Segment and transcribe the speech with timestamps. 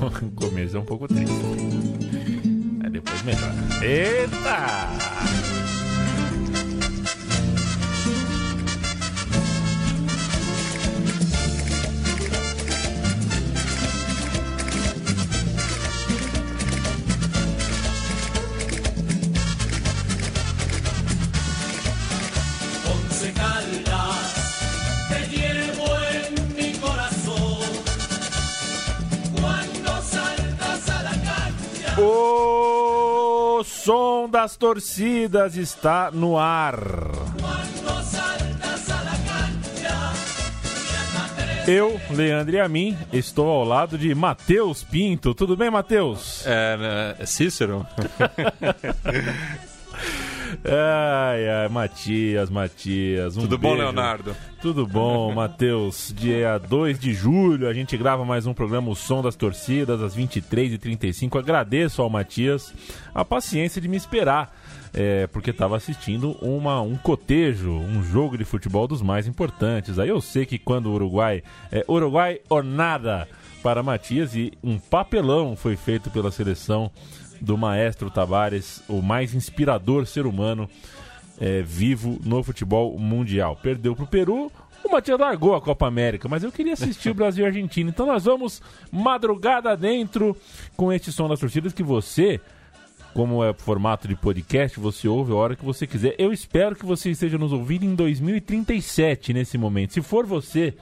[0.00, 1.32] O começo é um pouco triste.
[2.82, 3.54] Aí depois melhora.
[3.82, 5.39] Eita!
[33.90, 36.78] Som das torcidas está no ar.
[41.66, 45.34] Eu, Leandro e a mim, estou ao lado de Matheus Pinto.
[45.34, 46.46] Tudo bem, Matheus?
[46.46, 47.84] É, né, Cícero?
[50.62, 53.36] Ai, ai, Matias, Matias.
[53.36, 53.76] Um Tudo beijo.
[53.76, 54.36] bom, Leonardo?
[54.60, 56.12] Tudo bom, Matheus.
[56.14, 60.14] Dia 2 de julho, a gente grava mais um programa O Som das Torcidas, às
[60.14, 61.38] 23h35.
[61.38, 62.74] Agradeço ao Matias
[63.14, 64.54] a paciência de me esperar.
[64.92, 70.00] É, porque estava assistindo uma, um cotejo, um jogo de futebol dos mais importantes.
[70.00, 71.44] Aí eu sei que quando o Uruguai.
[71.70, 73.28] É Uruguai ou nada
[73.62, 76.90] para Matias e um papelão foi feito pela seleção
[77.40, 80.68] do maestro Tavares, o mais inspirador ser humano
[81.40, 83.56] é, vivo no futebol mundial.
[83.56, 84.52] Perdeu para o Peru,
[84.84, 87.88] o Matias largou a Copa América, mas eu queria assistir o Brasil e a Argentina.
[87.88, 90.36] Então nós vamos madrugada dentro
[90.76, 92.40] com este som das torcidas que você,
[93.14, 96.14] como é formato de podcast, você ouve a hora que você quiser.
[96.18, 99.94] Eu espero que você esteja nos ouvindo em 2037 nesse momento.
[99.94, 100.74] Se for você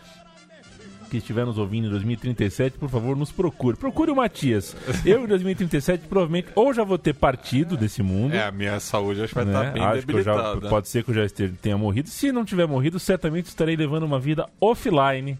[1.09, 3.77] que estiver nos ouvindo em 2037, por favor, nos procure.
[3.77, 4.77] Procure o Matias.
[5.05, 8.35] Eu em 2037 provavelmente ou já vou ter partido desse mundo.
[8.35, 9.53] É, a minha saúde acho que vai né?
[9.53, 10.69] estar bem Acho que eu já, debilitada.
[10.69, 12.09] pode ser que eu já esteja, tenha morrido.
[12.09, 15.39] Se não tiver morrido, certamente estarei levando uma vida offline,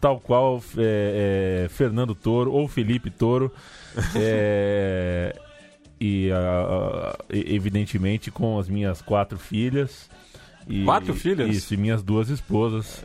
[0.00, 3.52] tal qual é, é, Fernando Toro ou Felipe Toro.
[4.16, 5.34] É,
[6.00, 10.08] e, a- a- e, evidentemente com as minhas quatro filhas.
[10.70, 11.48] E, Quatro filhas?
[11.54, 13.04] Isso, e minhas duas esposas.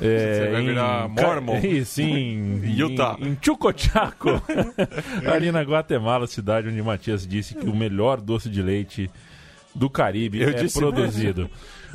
[0.00, 1.58] É, Você vai virar Ca- Mormon?
[1.64, 3.16] Isso, em, Utah.
[3.20, 4.28] Em, em Chucochaco,
[5.32, 9.08] ali na Guatemala, cidade onde Matias disse que o melhor doce de leite
[9.74, 11.48] do Caribe Eu é produzido.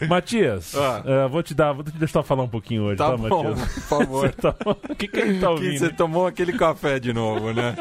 [0.07, 1.03] Matias, Ah.
[1.05, 3.73] eh, vou te dar, vou te deixar falar um pouquinho hoje, tá, Tá bom, Matias?
[3.73, 4.31] por favor.
[4.31, 4.55] Tá-
[4.89, 5.77] O que, que ele tá Que ouvindo?
[5.79, 7.75] você tomou aquele café de novo, né?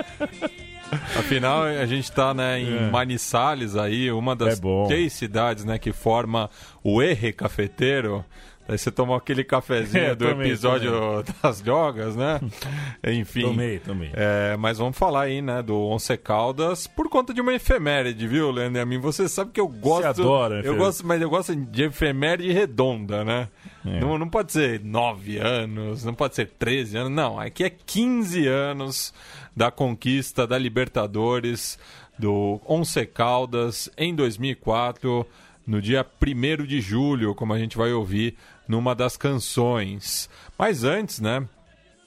[1.19, 2.91] Afinal, a gente tá né, em É.
[2.91, 6.51] Manizales aí, uma das É três cidades né, que forma
[6.83, 8.25] o Erre Cafeteiro.
[8.69, 12.39] Aí você tomou aquele cafezinho É, do tomei, episódio das drogas, né?
[13.03, 13.41] Enfim.
[13.41, 14.11] Tomei, tomei.
[14.13, 18.51] É, mas vamos falar aí, né, do Once Caldas por conta de uma efeméride, viu,
[18.51, 18.83] Leandro?
[18.83, 20.05] A mim, você sabe que eu gosto.
[20.05, 23.49] adora eu gosto, mas eu gosto de efeméride redonda, né?
[23.87, 24.01] É.
[24.01, 27.41] Não, não pode ser 9 anos, não pode ser 13 anos, não.
[27.41, 29.15] Aqui é 15 anos
[29.57, 31.79] da conquista da Libertadores
[32.19, 35.25] do Once Caldas em 2004,
[35.69, 38.35] no dia 1 de julho, como a gente vai ouvir
[38.67, 40.29] numa das canções.
[40.59, 41.47] Mas antes, né,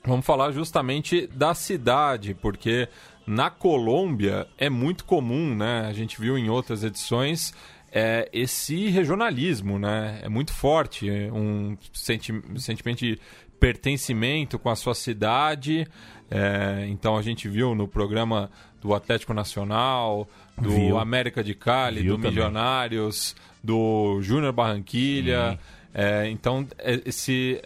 [0.04, 2.90] Vamos falar justamente da cidade, porque
[3.26, 5.86] na Colômbia é muito comum, né?
[5.88, 7.54] A gente viu em outras edições
[7.92, 10.20] é, esse regionalismo, né?
[10.24, 13.20] É muito forte, um senti sentimento de
[13.60, 15.88] pertencimento com a sua cidade.
[16.32, 18.50] É, então a gente viu no programa
[18.82, 20.28] do Atlético Nacional,
[20.58, 20.98] do Viu.
[20.98, 22.32] América de Cali, Viu do também.
[22.32, 25.60] Milionários, do Júnior Barranquilha.
[25.94, 27.62] É, então é, esse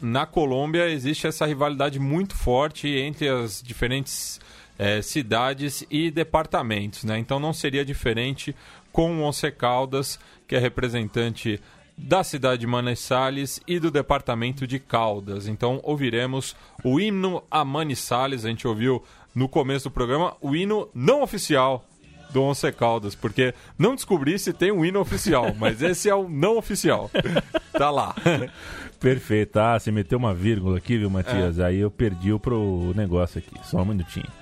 [0.00, 4.40] na Colômbia existe essa rivalidade muito forte entre as diferentes
[4.76, 7.18] eh, cidades e departamentos, né?
[7.18, 8.54] Então não seria diferente
[8.90, 10.18] com o Once Caldas,
[10.48, 11.60] que é representante
[12.02, 15.46] da cidade de Manizales e do departamento de Caldas.
[15.46, 19.02] Então ouviremos o hino a Manizales, a gente ouviu
[19.34, 21.84] no começo do programa o hino não oficial
[22.30, 26.28] do Once Caldas, porque não descobri se tem um hino oficial, mas esse é o
[26.28, 27.10] não oficial.
[27.72, 28.14] Tá lá.
[28.98, 29.58] Perfeito.
[29.58, 31.58] Ah, você meteu uma vírgula aqui, viu, Matias?
[31.58, 33.54] Aí eu perdi o pro negócio aqui.
[33.68, 34.41] Só um minutinho.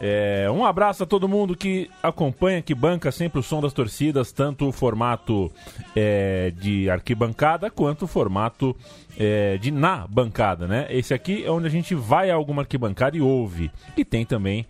[0.00, 4.30] É, um abraço a todo mundo que acompanha, que banca sempre o som das torcidas,
[4.30, 5.50] tanto o formato
[5.94, 8.76] é, de arquibancada quanto o formato
[9.18, 10.86] é, de na bancada, né?
[10.90, 13.70] Esse aqui é onde a gente vai a alguma arquibancada e ouve.
[13.96, 14.66] E tem também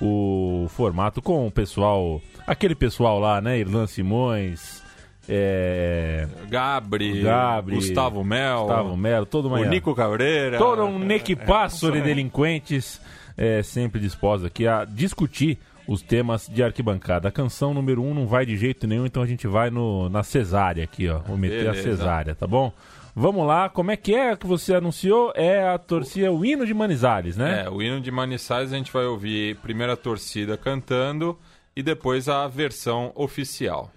[0.00, 3.58] o formato com o pessoal, aquele pessoal lá, né?
[3.58, 4.82] Irlan Simões,
[5.28, 10.56] é, Gabri, Gabri, Gustavo Mel, Gustavo Melo, todo o Nico Cabreira.
[10.56, 12.98] todo um nequipaço de delinquentes
[13.36, 17.28] é, sempre dispostos aqui a discutir os temas de arquibancada.
[17.28, 20.22] A canção número um não vai de jeito nenhum, então a gente vai no, na
[20.22, 21.18] cesárea aqui, ó.
[21.18, 21.80] Vou meter Beleza.
[21.80, 22.72] a cesárea, tá bom?
[23.14, 25.32] Vamos lá, como é que é que você anunciou?
[25.34, 27.64] É a torcida, o hino de Manizales, né?
[27.66, 31.36] É, o hino de Manizales a gente vai ouvir primeiro a torcida cantando
[31.74, 33.90] e depois a versão oficial.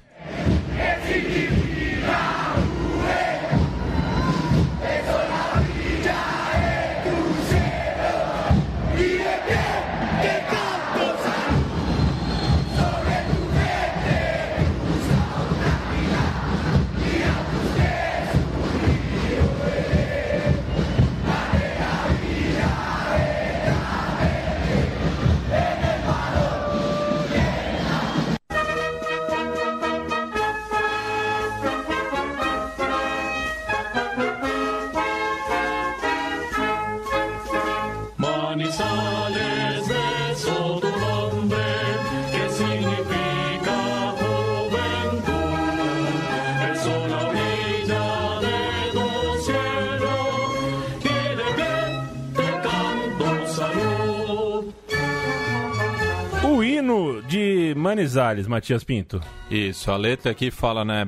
[58.03, 59.21] Manizales, Matias Pinto.
[59.49, 61.07] Isso, a letra aqui fala, né?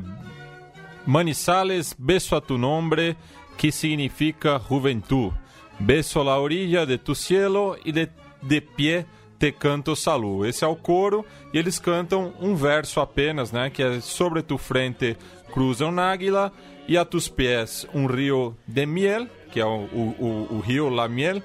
[1.06, 3.18] Manizales, beso a tu nombre,
[3.58, 5.34] que significa juventud.
[5.78, 8.10] Beso la orilla de tu cielo e de,
[8.42, 9.06] de pie
[9.38, 10.46] te canto salu.
[10.46, 13.70] Esse é o coro e eles cantam um verso apenas, né?
[13.70, 15.18] Que é sobre tu frente
[15.52, 16.50] cruza um águila
[16.88, 20.90] e a tus pés um rio de miel, que é o, o, o, o rio
[20.90, 21.44] La Miel,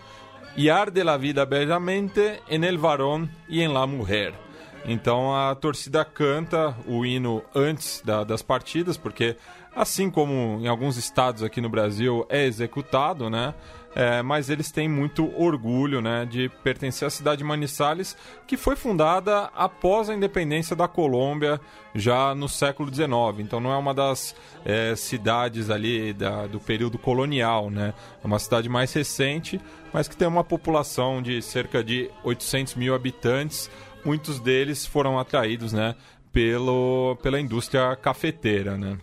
[0.56, 4.49] e arde la vida bellamente en el varón y en la mujer.
[4.84, 9.36] Então a torcida canta o hino antes da, das partidas, porque
[9.74, 13.54] assim como em alguns estados aqui no Brasil é executado, né?
[13.92, 18.16] É, mas eles têm muito orgulho né, de pertencer à cidade de Manizales,
[18.46, 21.60] que foi fundada após a independência da Colômbia,
[21.92, 23.40] já no século XIX.
[23.40, 27.92] Então não é uma das é, cidades ali da, do período colonial, né?
[28.22, 29.60] É uma cidade mais recente,
[29.92, 33.68] mas que tem uma população de cerca de 800 mil habitantes
[34.04, 35.94] muitos deles foram atraídos, né,
[36.32, 38.98] pelo, pela indústria cafeteira, né?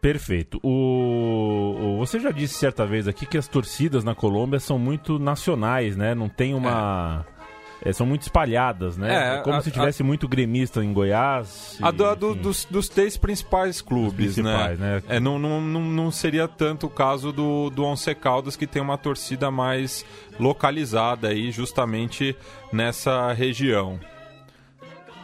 [0.00, 0.60] Perfeito.
[0.62, 5.96] O, você já disse certa vez aqui que as torcidas na Colômbia são muito nacionais,
[5.96, 6.14] né?
[6.14, 7.26] Não tem uma.
[7.34, 7.37] É.
[7.84, 9.38] É, são muito espalhadas, né?
[9.38, 11.78] É, Como a, se tivesse a, muito gremista em Goiás.
[11.80, 14.96] A do, do, dos, dos três principais clubes, principais, né?
[14.96, 15.02] né?
[15.08, 18.82] É, não, não, não, não seria tanto o caso do, do Once Caldas, que tem
[18.82, 20.04] uma torcida mais
[20.38, 22.36] localizada aí, justamente
[22.72, 23.98] nessa região.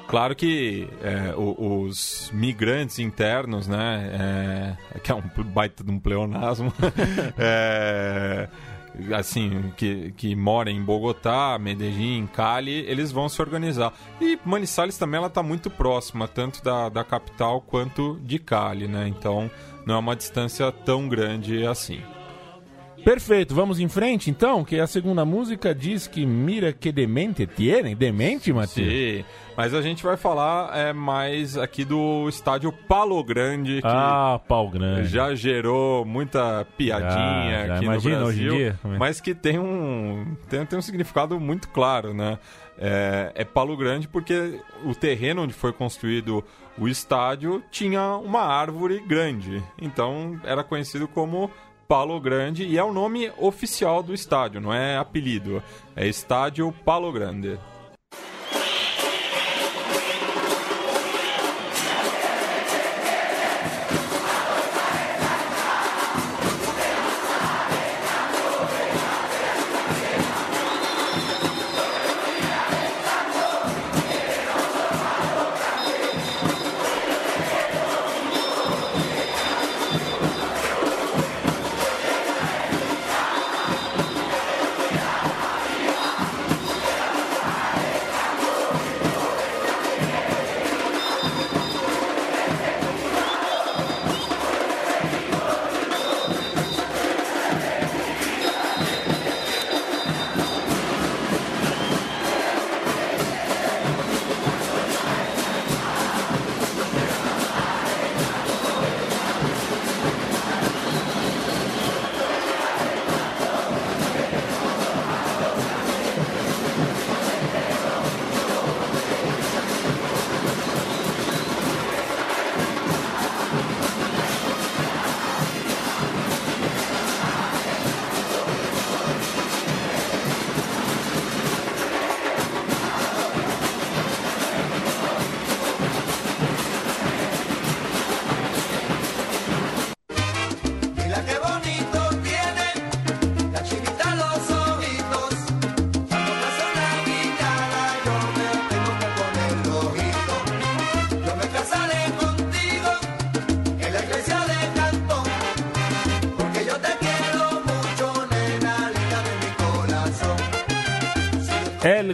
[0.07, 6.73] Claro que é, os migrantes internos, né, é, que é um baita de um pleonasmo,
[7.39, 8.49] é,
[9.17, 13.93] assim, que, que mora em Bogotá, Medellín, Cali, eles vão se organizar.
[14.21, 19.09] E Manizales também ela está muito próxima, tanto da, da capital quanto de Cali, né?
[19.09, 19.51] Então
[19.87, 22.01] não é uma distância tão grande assim.
[23.05, 27.95] Perfeito, vamos em frente então, que a segunda música diz que mira que demente tiene,
[27.95, 28.89] demente, Matheus?
[28.89, 29.25] Sim,
[29.55, 34.71] mas a gente vai falar é, mais aqui do estádio Palo Grande, que ah, Pau
[34.71, 35.07] Grande.
[35.09, 39.59] já gerou muita piadinha já, já aqui no Brasil, hoje em dia, mas que tem
[39.59, 42.39] um, tem, tem um significado muito claro, né?
[42.79, 46.43] É, é Palo Grande porque o terreno onde foi construído
[46.77, 51.51] o estádio tinha uma árvore grande, então era conhecido como
[51.87, 55.63] Palo Grande e é o nome oficial do estádio, não é apelido.
[55.95, 57.59] É Estádio Palo Grande.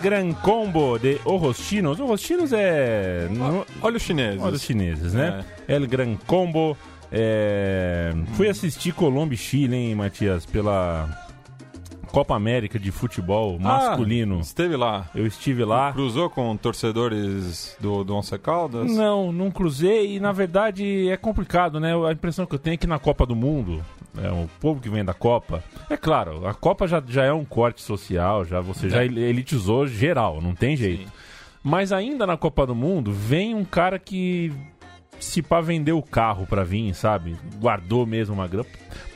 [0.01, 2.01] Gran Combo de Orostinos.
[2.01, 3.29] Orostinos é.
[3.83, 4.43] Olha os chineses.
[4.43, 5.45] Olha os chineses, né?
[5.69, 5.75] É.
[5.75, 6.77] El Gran Combo.
[7.13, 8.13] É...
[8.35, 10.47] Fui assistir Colômbia e Chile, hein, Matias?
[10.47, 11.09] Pela
[12.11, 14.39] Copa América de futebol masculino.
[14.39, 15.11] Ah, esteve lá?
[15.15, 15.93] Eu estive lá.
[15.93, 18.91] Cruzou com torcedores do, do Once Caldas?
[18.91, 21.93] Não, não cruzei e na verdade é complicado, né?
[22.09, 23.85] A impressão que eu tenho é que na Copa do Mundo,
[24.19, 27.45] é, o povo que vem da Copa, é claro, a Copa já, já é um
[27.45, 28.91] corte social, já você é.
[28.91, 31.05] já elitizou geral, não tem jeito.
[31.05, 31.13] Sim.
[31.63, 34.53] Mas ainda na Copa do Mundo, vem um cara que
[35.19, 37.37] se pá vendeu o carro pra vir, sabe?
[37.61, 38.67] Guardou mesmo uma grana.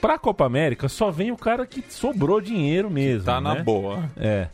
[0.00, 3.20] Pra Copa América só vem o cara que sobrou dinheiro mesmo.
[3.20, 3.54] Que tá né?
[3.54, 4.10] na boa.
[4.16, 4.48] É.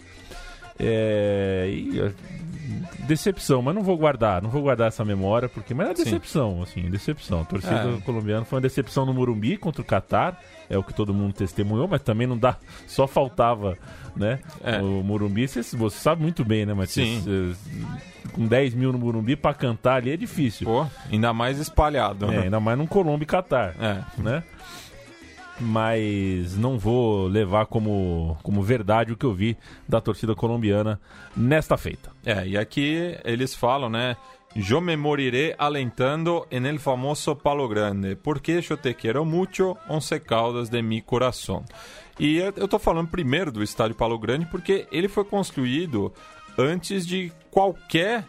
[0.79, 1.67] É.
[1.69, 2.13] E,
[3.07, 5.75] decepção, mas não vou guardar, não vou guardar essa memória, porque.
[5.75, 6.63] Mas é decepção, Sim.
[6.63, 7.41] assim, decepção.
[7.41, 8.01] A torcida é.
[8.01, 11.89] colombiana foi uma decepção no Morumbi contra o Catar, é o que todo mundo testemunhou,
[11.89, 12.57] mas também não dá.
[12.87, 13.77] Só faltava,
[14.17, 14.39] né?
[14.63, 14.81] É.
[14.81, 17.25] O Morumbi, você, você sabe muito bem, né, Matias?
[17.25, 17.57] Sim.
[18.33, 20.67] com 10 mil no Morumbi pra cantar ali é difícil.
[20.67, 22.27] Pô, ainda mais espalhado.
[22.27, 22.39] É, né?
[22.45, 23.75] ainda mais num Colômbia e Catar.
[23.81, 24.21] É.
[24.21, 24.43] Né?
[25.61, 30.99] Mas não vou levar como, como verdade o que eu vi da torcida colombiana
[31.37, 32.10] nesta feita.
[32.25, 34.17] É, e aqui eles falam, né?
[34.55, 40.19] Eu me moriré alentando en el famoso Palo Grande, porque eu te quero mucho, once
[40.19, 41.65] caldas de mi coração.
[42.19, 46.13] E eu tô falando primeiro do estádio Palo Grande porque ele foi construído
[46.59, 48.25] antes de qualquer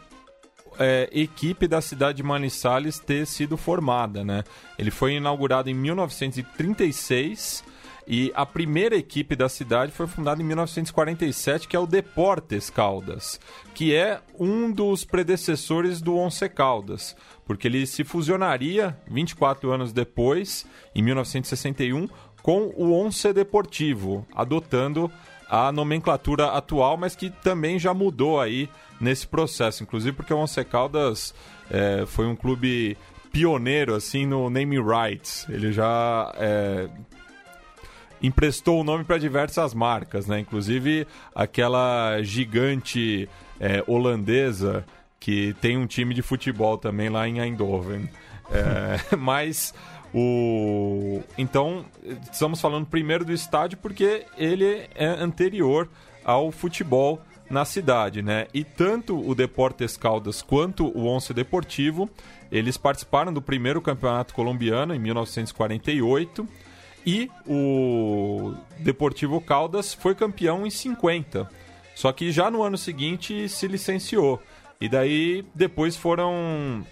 [0.79, 4.43] é, equipe da cidade de Manizales ter sido formada, né?
[4.77, 7.63] Ele foi inaugurado em 1936
[8.07, 13.39] e a primeira equipe da cidade foi fundada em 1947, que é o Deportes Caldas,
[13.73, 17.15] que é um dos predecessores do Once Caldas,
[17.45, 20.65] porque ele se fusionaria 24 anos depois,
[20.95, 22.07] em 1961,
[22.41, 25.11] com o Once Deportivo, adotando
[25.47, 30.63] a nomenclatura atual, mas que também já mudou aí nesse processo, inclusive porque o Once
[30.63, 31.33] Caldas
[31.69, 32.97] é, foi um clube
[33.31, 35.45] pioneiro assim no naming rights.
[35.49, 36.89] Ele já é,
[38.21, 40.39] emprestou o nome para diversas marcas, né?
[40.39, 43.27] Inclusive aquela gigante
[43.59, 44.85] é, holandesa
[45.19, 48.09] que tem um time de futebol também lá em Eindhoven.
[48.51, 49.73] É, mas
[50.13, 51.85] o então
[52.31, 55.87] estamos falando primeiro do estádio porque ele é anterior
[56.23, 58.47] ao futebol na cidade, né?
[58.53, 62.09] E tanto o Deportes Caldas quanto o Once Deportivo,
[62.49, 66.47] eles participaram do primeiro campeonato colombiano em 1948
[67.05, 71.49] e o Deportivo Caldas foi campeão em 50.
[71.95, 74.41] Só que já no ano seguinte se licenciou.
[74.79, 76.85] E daí depois foram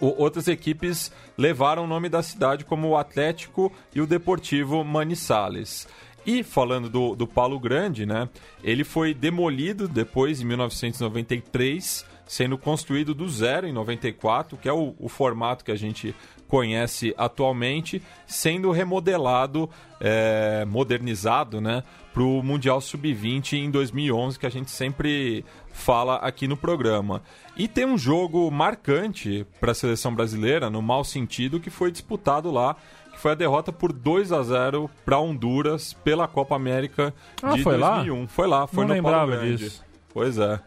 [0.00, 5.86] outras equipes levaram o nome da cidade como o Atlético e o Deportivo Manizales.
[6.24, 8.28] E falando do, do Paulo Grande, né?
[8.62, 14.94] Ele foi demolido depois, em 1993, sendo construído do zero em 94, que é o,
[14.98, 16.14] o formato que a gente
[16.50, 21.84] conhece atualmente, sendo remodelado, é, modernizado, né?
[22.12, 27.22] Para o Mundial Sub-20 em 2011, que a gente sempre fala aqui no programa.
[27.56, 32.50] E tem um jogo marcante para a seleção brasileira, no mau sentido, que foi disputado
[32.50, 32.76] lá
[33.20, 37.76] foi a derrota por 2 a 0 para Honduras pela Copa América ah, de foi
[37.76, 38.20] 2001.
[38.22, 38.28] Lá?
[38.28, 39.56] Foi lá, foi Não no lembrava Paulo Grande.
[39.58, 39.84] disso.
[40.12, 40.58] Pois é.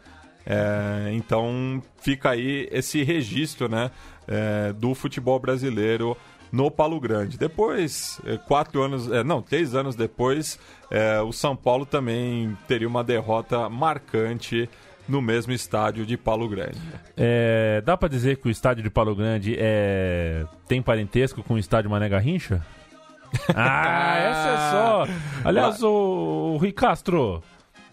[0.45, 1.09] é.
[1.13, 3.89] Então fica aí esse registro, né,
[4.27, 6.17] é, do futebol brasileiro
[6.51, 7.37] no Paulo Grande.
[7.37, 10.59] Depois, é, quatro anos, é, não, três anos depois,
[10.91, 14.69] é, o São Paulo também teria uma derrota marcante
[15.07, 16.77] no mesmo estádio de Paulo Grande.
[17.17, 21.57] É, dá para dizer que o estádio de Paulo Grande é, tem parentesco com o
[21.57, 22.63] estádio Mané Garrincha?
[23.55, 25.07] ah, essa é só.
[25.43, 27.41] Aliás, o, o Rui Castro,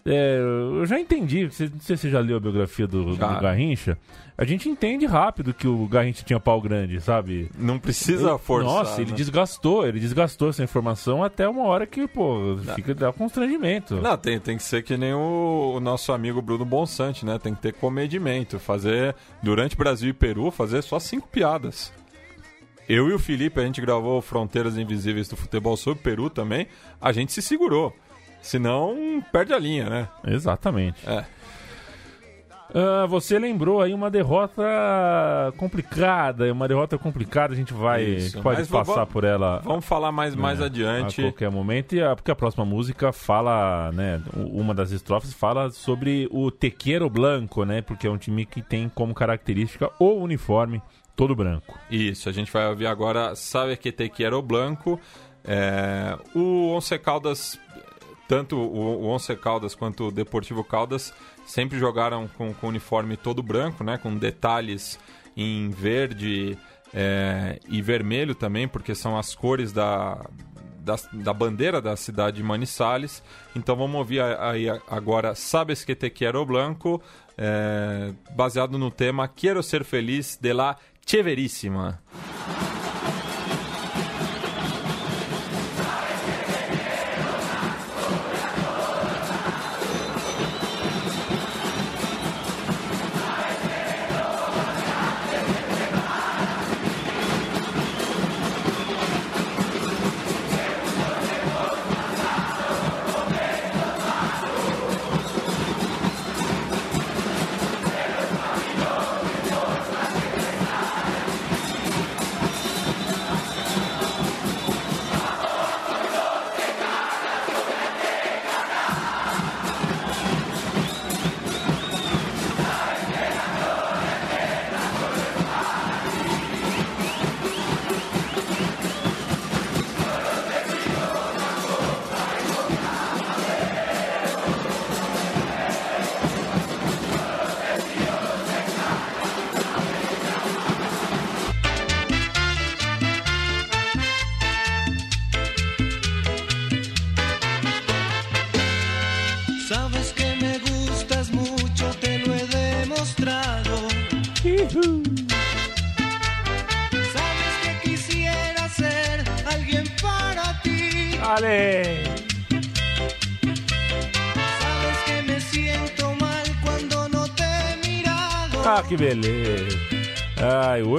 [0.05, 3.97] é, eu já entendi, não sei se você já leu a biografia do, do, Garrincha.
[4.35, 7.51] A gente entende rápido que o Garrincha tinha pau grande, sabe?
[7.55, 8.73] Não precisa forçar.
[8.73, 9.03] Nossa, né?
[9.03, 13.95] ele desgastou, ele desgastou essa informação até uma hora que, pô, fica dá constrangimento.
[13.97, 17.37] Não, tem, tem que ser que nem o, o nosso amigo Bruno Bonsante, né?
[17.37, 18.57] Tem que ter comedimento.
[18.57, 21.93] Fazer, durante Brasil e Peru, fazer só cinco piadas.
[22.89, 26.67] Eu e o Felipe, a gente gravou Fronteiras Invisíveis do Futebol sobre Peru também.
[26.99, 27.95] A gente se segurou.
[28.41, 30.09] Senão, perde a linha, né?
[30.25, 31.07] Exatamente.
[31.07, 31.25] É.
[32.73, 34.63] Uh, você lembrou aí uma derrota
[35.57, 39.59] complicada, uma derrota complicada, a gente vai Isso, pode passar por ela.
[39.59, 41.19] Vamos falar mais, né, mais adiante.
[41.19, 45.69] A qualquer momento, e a, porque a próxima música fala, né, uma das estrofes fala
[45.69, 50.81] sobre o Tequeiro Blanco, né, porque é um time que tem como característica o uniforme
[51.13, 51.77] todo branco.
[51.89, 54.97] Isso, a gente vai ouvir agora Sabe que Tequeiro Blanco.
[55.43, 57.59] É, o Once Caldas
[58.31, 61.13] tanto o, o Once Caldas quanto o Deportivo Caldas
[61.45, 63.97] sempre jogaram com, com o uniforme todo branco, né?
[63.97, 64.97] Com detalhes
[65.35, 66.57] em verde
[66.93, 70.25] é, e vermelho também, porque são as cores da,
[70.79, 73.21] da, da, bandeira da cidade de Manizales.
[73.53, 77.03] Então vamos ouvir aí agora Sabes que te quiero blanco,
[77.37, 82.01] é, baseado no tema Quero ser feliz de la Cheveríssima.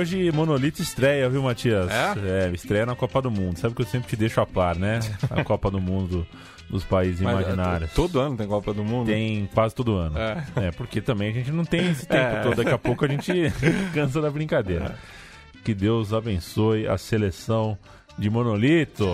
[0.03, 1.89] Hoje Monolito estreia, viu, Matias?
[1.89, 2.49] É?
[2.49, 2.53] é?
[2.53, 3.57] estreia na Copa do Mundo.
[3.57, 4.99] Sabe que eu sempre te deixo a par, né?
[5.31, 6.27] A Copa do Mundo
[6.69, 7.91] dos países Mas, imaginários.
[7.91, 9.07] É, todo ano tem Copa do Mundo?
[9.07, 10.19] Tem quase todo ano.
[10.19, 12.43] É, é porque também a gente não tem esse tempo é.
[12.43, 12.57] todo.
[12.57, 13.33] Daqui a pouco a gente
[13.95, 14.97] cansa da brincadeira.
[15.65, 17.79] Que Deus abençoe a seleção
[18.19, 19.07] de Monolito.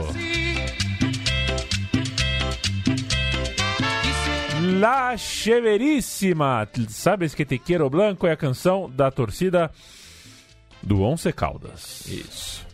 [4.81, 6.67] La Cheveríssima.
[6.89, 9.71] Sabes que te quero blanco é a canção da torcida
[10.83, 12.07] do Once Caldas.
[12.07, 12.67] Isso.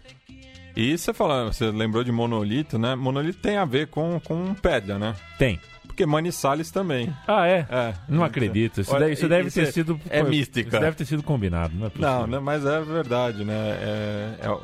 [0.76, 2.96] E você falando, você lembrou de monolito, né?
[2.96, 5.14] Monolito tem a ver com, com pedra, né?
[5.38, 5.60] Tem.
[5.86, 7.14] Porque Manizales também.
[7.28, 7.66] Ah, é?
[7.70, 7.94] é.
[8.08, 8.80] Não acredito.
[8.80, 10.00] Isso, Olha, deve, isso deve ter é, sido.
[10.10, 10.68] É mística.
[10.68, 12.10] Isso deve ter sido combinado, não é possível.
[12.10, 13.54] Não, né, mas é verdade, né?
[13.54, 14.58] É, é,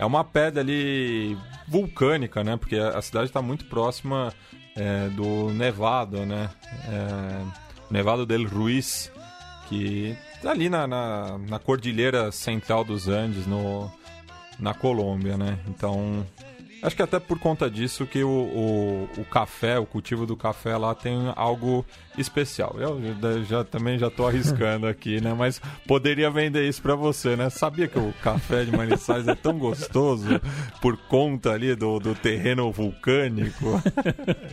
[0.00, 2.56] é uma pedra ali vulcânica, né?
[2.56, 4.34] Porque a cidade está muito próxima
[4.74, 6.50] é, do Nevado, né?
[6.88, 7.44] É,
[7.88, 9.12] Nevado del Ruiz,
[9.68, 13.90] que ali na, na, na, cordilheira central dos Andes, no,
[14.58, 15.58] na Colômbia, né?
[15.68, 16.26] Então
[16.84, 20.76] Acho que até por conta disso que o, o, o, café, o cultivo do café
[20.76, 21.82] lá tem algo
[22.18, 22.76] especial.
[22.78, 23.00] Eu
[23.44, 25.32] já, também já estou arriscando aqui, né?
[25.32, 27.48] Mas poderia vender isso para você, né?
[27.48, 30.38] Sabia que o café de Manizales é tão gostoso
[30.82, 33.80] por conta ali do, do terreno vulcânico?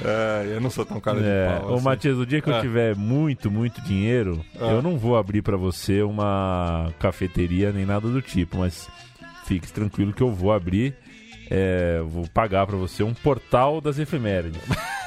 [0.00, 1.72] é, eu não sou tão cara é, de pau.
[1.72, 1.84] Ô, assim.
[1.84, 2.56] Matias, o dia que é.
[2.56, 4.62] eu tiver muito, muito dinheiro, é.
[4.62, 8.88] eu não vou abrir para você uma cafeteria nem nada do tipo, mas
[9.44, 10.94] fique tranquilo que eu vou abrir
[11.50, 14.60] é, vou pagar para você um portal das efemérides.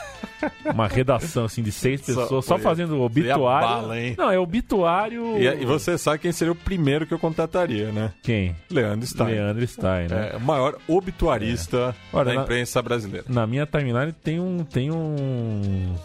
[0.74, 3.68] Uma redação assim de seis pessoas só, só fazendo obituário.
[3.68, 3.96] Bala?
[4.18, 5.38] Não, é obituário.
[5.38, 8.12] E, e, você sabe quem seria o primeiro que eu contrataria, né?
[8.24, 8.56] Quem?
[8.70, 9.28] Leandro Stein.
[9.28, 10.32] Leandro Stein, né?
[10.34, 12.24] É, o maior obituarista é.
[12.24, 13.26] da imprensa brasileira.
[13.30, 15.96] Na minha timeline tem um tem um,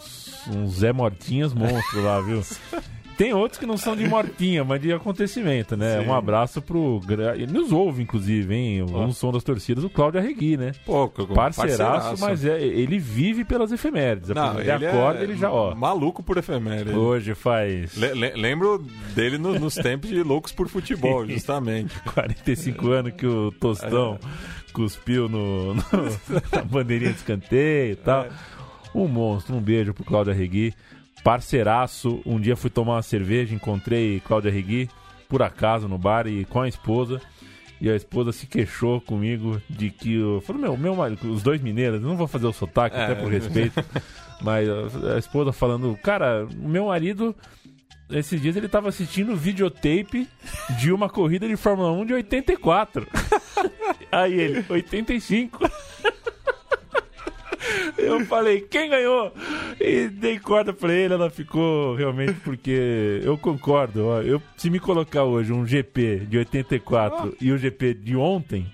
[0.49, 2.43] um Zé Mortinhas monstro lá, viu?
[3.17, 6.01] Tem outros que não são de mortinha, mas de acontecimento, né?
[6.01, 6.09] Sim.
[6.09, 7.01] Um abraço pro.
[7.35, 8.83] Ele nos ouve, inclusive, hein?
[8.83, 10.73] Um som das torcidas, o Cláudio Arregui, né?
[10.85, 14.29] Pô, parceiraço, parceiraço, mas é, ele vive pelas efemérides.
[14.29, 15.75] Não, ele, ele acorda, é ele já, ó.
[15.75, 16.95] Maluco por efemérides.
[16.95, 17.97] Hoje faz.
[17.97, 21.99] Le lembro dele no, nos tempos de loucos por futebol, justamente.
[22.13, 24.73] 45 anos que o Tostão é.
[24.73, 25.83] cuspiu no, no,
[26.53, 28.25] na bandeirinha de escanteio e tal.
[28.25, 28.31] É.
[28.95, 30.75] Um monstro, um beijo pro Cláudio Arregui
[31.27, 32.23] parceiraço.
[32.25, 34.89] Um dia fui tomar uma cerveja, encontrei Cláudia Rigui,
[35.29, 37.21] por acaso, no bar e com a esposa.
[37.81, 41.61] E a esposa se queixou comigo de que eu falei, meu, meu marido, os dois
[41.61, 43.05] mineiros, não vou fazer o sotaque, é.
[43.05, 43.85] até por respeito.
[44.41, 44.69] mas
[45.05, 47.35] a esposa falando, cara, o meu marido
[48.09, 50.29] esses dias ele tava assistindo videotape
[50.79, 53.05] de uma corrida de Fórmula 1 de 84.
[54.13, 55.69] Aí ele, 85.
[57.99, 59.33] Eu falei, quem ganhou?
[59.81, 64.07] E dei corda pra ele, ela ficou realmente porque eu concordo.
[64.07, 67.45] Ó, eu, se me colocar hoje um GP de 84 oh.
[67.45, 68.67] e o GP de ontem,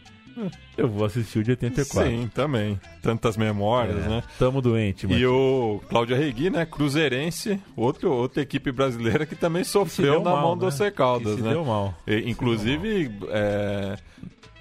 [0.79, 2.11] Eu vou assistir o de 84.
[2.11, 2.81] Sim, também.
[3.03, 4.23] Tantas memórias, É, né?
[4.39, 5.31] Tamo doente, E Matias.
[5.31, 6.65] o Cláudio Arregui, né?
[6.65, 10.61] Cruzeirense, outro, outra equipe brasileira que também sofreu deu na mal, mão né?
[10.65, 11.51] do C Caldas, Que se né?
[11.53, 11.95] deu mal.
[12.07, 13.97] E, inclusive, é,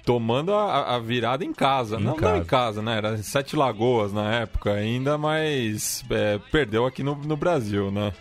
[0.04, 1.96] tomando a, a virada em casa.
[1.96, 2.32] Em não, casa.
[2.32, 2.96] não em casa, né?
[2.96, 8.12] Era Sete Lagoas na época ainda, mas é, perdeu aqui no, no Brasil, né?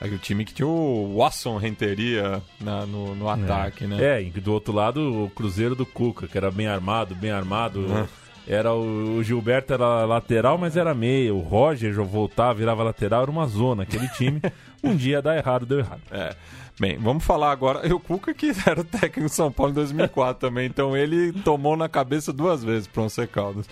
[0.00, 4.18] Aí o time que tinha o Watson Renteria na- no, no ataque, né?
[4.18, 7.80] É, e do outro lado, o Cruzeiro do Cuca, que era bem armado, bem armado.
[7.80, 8.06] Uhum.
[8.46, 11.34] Era o, o Gilberto era lateral, mas era meia.
[11.34, 13.84] O Roger voltava, virava lateral, era uma zona.
[13.84, 14.42] Aquele time,
[14.84, 16.02] um dia dá errado, deu errado.
[16.10, 16.34] É.
[16.78, 17.94] Bem, vamos falar agora.
[17.94, 21.76] O Cuca que era o técnico de São Paulo em 2004 também, então ele tomou
[21.76, 23.66] na cabeça duas vezes para Once Caldas.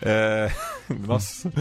[0.00, 0.48] É...
[1.06, 1.52] Nossa.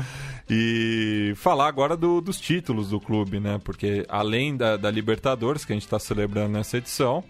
[0.50, 3.60] E falar agora do- dos títulos do clube, né?
[3.64, 7.24] Porque além da, da Libertadores, que a gente está celebrando nessa edição,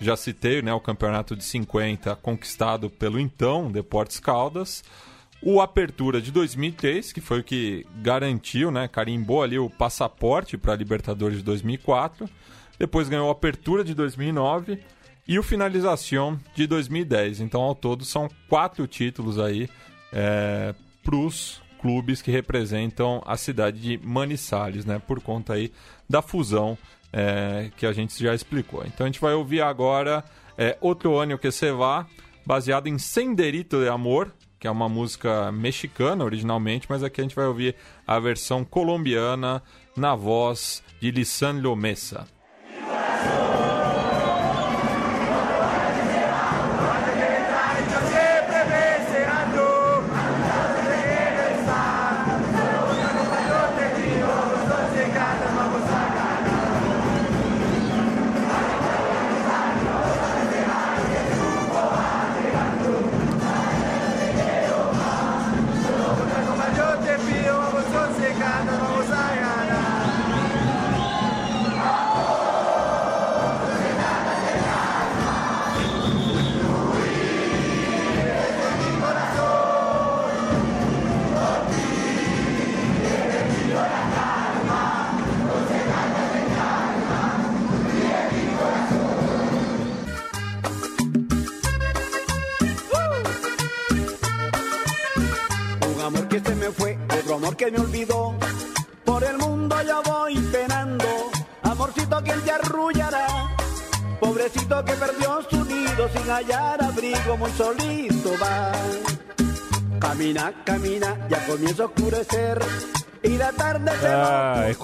[0.00, 4.82] já citei né, o campeonato de 50 conquistado pelo então Deportes Caldas.
[5.42, 10.72] O Apertura de 2003, que foi o que garantiu, né, carimbou ali o passaporte para
[10.72, 12.26] a Libertadores de 2004.
[12.78, 14.80] Depois ganhou a Apertura de 2009
[15.26, 17.40] e o Finalização de 2010.
[17.40, 19.68] Então, ao todo, são quatro títulos aí
[20.12, 25.70] é, para os clubes que representam a cidade de Manizales, né, por conta aí
[26.08, 26.78] da fusão
[27.12, 28.82] é, que a gente já explicou.
[28.86, 30.24] Então, a gente vai ouvir agora
[30.56, 32.06] é, Outro Ano Que Se Vá,
[32.44, 37.36] baseado em Senderito de Amor, que é uma música mexicana originalmente, mas aqui a gente
[37.36, 37.74] vai ouvir
[38.06, 39.62] a versão colombiana
[39.94, 42.26] na voz de Lissan Lomesa.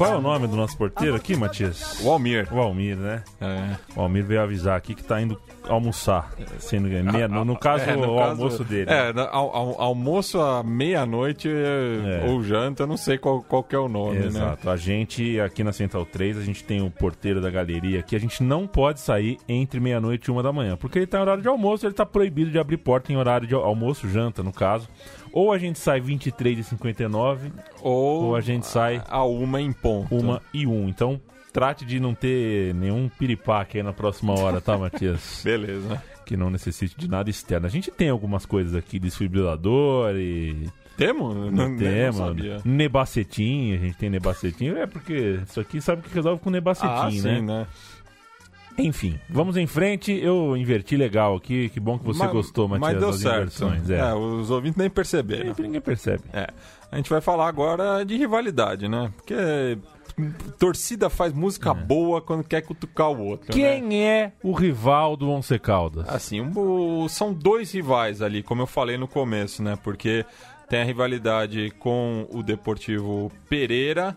[0.01, 2.01] Qual é o nome do nosso porteiro aqui, Matias?
[2.03, 2.49] O Almir.
[2.51, 3.23] O Almir, né?
[3.39, 3.77] É.
[3.95, 5.39] O Almir veio avisar aqui que tá indo
[5.71, 6.31] almoçar.
[6.59, 8.91] Sendo meia, no, no caso, É, no o caso- almoço dele.
[8.91, 12.31] É, na- al- al- almoço à meia-noite é, É.
[12.31, 14.27] ou janta, não sei qual, qual que é o nome, né?
[14.27, 14.69] Exato.
[14.71, 18.15] A gente, aqui na Central 3, a gente tem o porteiro da galeria aqui.
[18.17, 20.77] A gente não pode sair entre meia-noite e uma da manhã.
[20.77, 23.47] Porque ele tá em horário de almoço, ele tá proibido de abrir porta em horário
[23.47, 24.89] de al- almoço, janta, no caso.
[25.33, 27.53] Ou a gente sai 23 e 59,
[27.83, 30.15] Ou, Ou a gente sai- a uma em ponto.
[30.15, 30.89] uma e um.
[30.89, 35.41] Então, trate de não ter nenhum piripaque aí na próxima hora, tá, Matias?
[35.45, 36.03] Beleza.
[36.27, 37.67] que não necessite de nada externo.
[37.67, 40.69] A gente tem algumas coisas aqui, desfibrilador e...
[40.97, 41.35] Temos?
[41.35, 42.59] Não, não temos, sabia.
[42.65, 44.69] nebacetim, a gente tem nebacetim.
[44.69, 47.11] É porque isso aqui sabe que resolve com nebacetim, Ah, né?
[47.11, 47.67] sim, né?
[48.79, 50.13] Enfim, vamos em frente.
[50.13, 51.69] Eu inverti legal aqui.
[51.71, 53.65] Que bom que você Mas- gostou, Matias, Mas deu certo.
[53.93, 53.99] É.
[53.99, 55.55] É, os ouvintes nem perceberam.
[55.59, 56.23] Ninguém percebe.
[56.33, 56.49] É.
[56.91, 59.13] A gente vai falar agora de rivalidade, né?
[59.17, 59.35] Porque
[60.59, 63.49] torcida faz música boa quando quer cutucar o outro.
[63.49, 63.53] né?
[63.55, 66.09] Quem é o rival do Once Caldas?
[66.09, 69.77] Assim, um- são dois rivais ali, como eu falei no começo, né?
[69.83, 70.25] Porque
[70.69, 74.17] tem a rivalidade com o Deportivo Pereira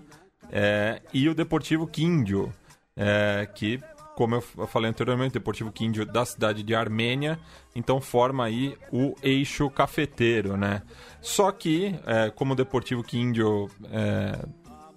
[0.51, 2.51] é, e o Deportivo Quíndio,
[2.95, 3.79] é, que,
[4.15, 7.39] como eu falei anteriormente, o Deportivo Quíndio da cidade de Armênia,
[7.75, 10.83] então forma aí o eixo cafeteiro, né?
[11.21, 14.45] Só que, é, como o Deportivo Quíndio é,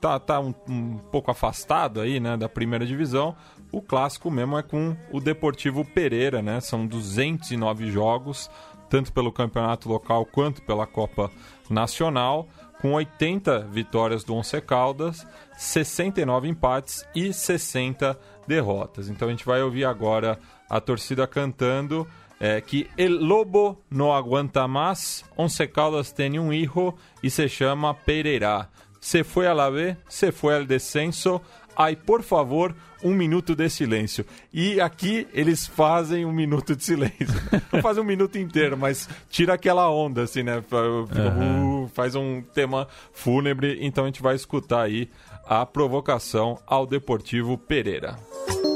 [0.06, 3.34] tá, tá um, um pouco afastado aí, né, da primeira divisão.
[3.72, 6.60] O clássico mesmo é com o Deportivo Pereira, né?
[6.60, 8.48] São 209 jogos,
[8.88, 11.30] tanto pelo campeonato local quanto pela Copa
[11.68, 12.46] Nacional,
[12.80, 19.08] com 80 vitórias do Once Caldas, 69 empates e 60 derrotas.
[19.08, 20.38] Então a gente vai ouvir agora
[20.70, 22.06] a torcida cantando
[22.38, 27.94] é, que El Lobo no aguanta más, Once Caldas tem um hijo e se chama
[27.94, 28.68] Pereira.
[29.00, 31.40] Se foi a la B, se foi al descenso,
[31.76, 34.24] ai, por favor, um minuto de silêncio.
[34.52, 37.26] E aqui eles fazem um minuto de silêncio.
[37.72, 40.62] Não fazem um minuto inteiro, mas tira aquela onda, assim, né?
[40.72, 41.84] Uhum.
[41.84, 43.78] Uh, faz um tema fúnebre.
[43.80, 45.10] Então a gente vai escutar aí
[45.46, 48.18] a provocação ao Deportivo Pereira.
[48.48, 48.75] Los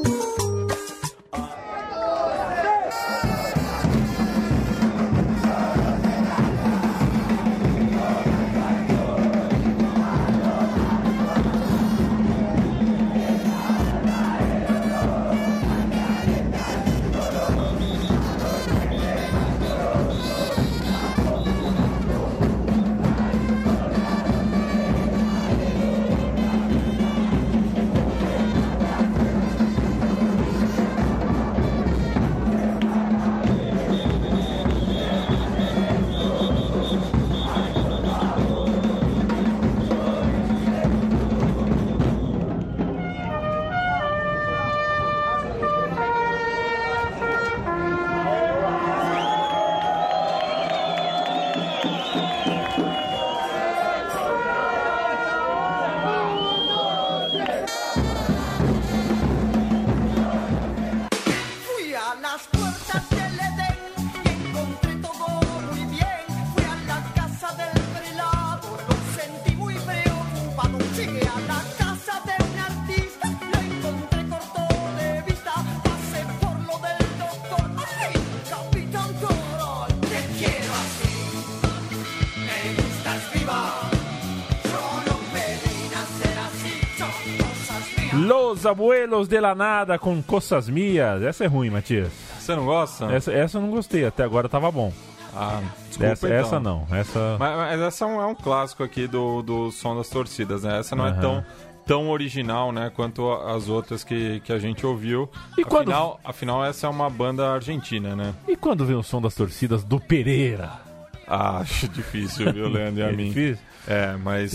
[89.00, 91.22] Abuelos de la Nada com Coças Mias.
[91.22, 92.12] Essa é ruim, Matias.
[92.38, 93.06] Você não gosta?
[93.06, 94.92] Essa, essa eu não gostei, até agora tava bom.
[95.34, 96.38] Ah, desculpa essa, então.
[96.38, 96.86] essa não.
[96.90, 97.36] Essa...
[97.38, 100.80] Mas, mas essa é um, é um clássico aqui do, do som das torcidas, né?
[100.80, 101.42] Essa não é tão,
[101.86, 102.90] tão original, né?
[102.94, 105.30] Quanto as outras que, que a gente ouviu.
[105.56, 108.34] E quando- afinal, afinal, essa é uma banda argentina, né?
[108.46, 110.89] E quando vem o som das torcidas do Pereira?
[111.30, 113.28] Acho difícil, viu, Leandro e a É mim?
[113.28, 113.64] difícil?
[113.86, 114.52] É, mas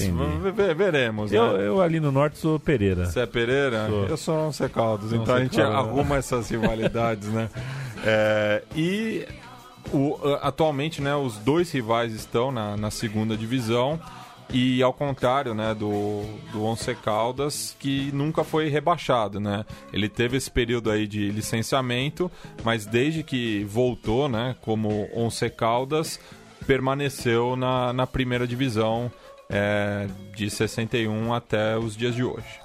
[0.75, 1.38] veremos, né?
[1.38, 3.05] Eu, eu ali no norte sou Pereira.
[3.05, 3.88] Você é Pereira?
[3.89, 4.05] Sou.
[4.05, 7.49] Eu sou um Secaldos, então a gente arruma essas rivalidades, né?
[8.07, 9.25] É, e
[9.91, 13.99] o- atualmente, né, os dois rivais estão na, na segunda divisão
[14.51, 19.65] e ao contrário, né, do, do Once Caldas, que nunca foi rebaixado, né?
[19.91, 22.29] Ele teve esse período aí de licenciamento,
[22.63, 26.19] mas desde que voltou, né, como Once Caldas,
[26.67, 29.12] permaneceu na, na primeira divisão
[29.49, 32.60] é, de 61 até os dias de hoje.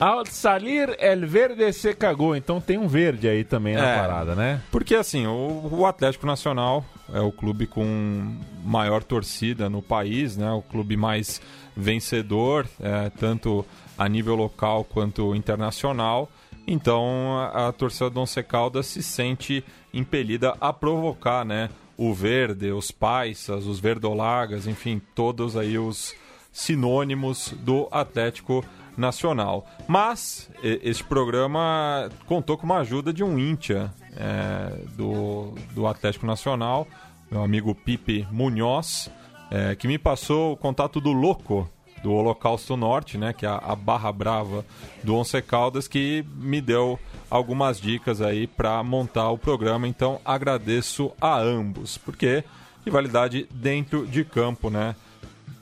[0.00, 2.36] Al salir el verde se cagou.
[2.36, 3.96] Então tem um verde aí também na É.
[3.98, 4.60] parada, né?
[4.70, 10.52] Porque assim, o, o Atlético Nacional é o clube com maior torcida no país, né?
[10.52, 11.40] O clube mais
[11.76, 16.28] vencedor, é, tanto a nível local quanto internacional.
[16.64, 21.70] Então a, a torcida do Once Caldas se sente impelida a provocar, né?
[21.98, 26.14] O verde, os paisas, os verdolagas, enfim, todos aí os
[26.52, 28.64] sinônimos do Atlético
[28.96, 29.66] Nacional.
[29.86, 36.86] Mas este programa contou com uma ajuda de um íntia é, do, do Atlético Nacional,
[37.30, 39.10] meu amigo Pipe Munhoz,
[39.50, 41.68] é, que me passou o contato do Louco,
[42.02, 44.64] do Holocausto Norte, né, que é a barra brava
[45.02, 46.98] do Once Caldas, que me deu
[47.30, 49.86] algumas dicas aí para montar o programa.
[49.88, 52.44] Então agradeço a ambos, porque
[52.84, 54.94] rivalidade dentro de campo, né?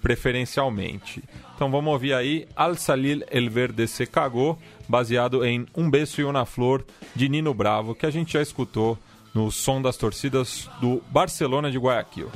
[0.07, 1.21] preferencialmente.
[1.57, 4.57] Então vamos ouvir aí Al Salil El Verde Se Cagou,
[4.89, 8.97] baseado em Um Beijo e Uma Flor, de Nino Bravo, que a gente já escutou
[9.35, 12.31] no som das torcidas do Barcelona de Guayaquil.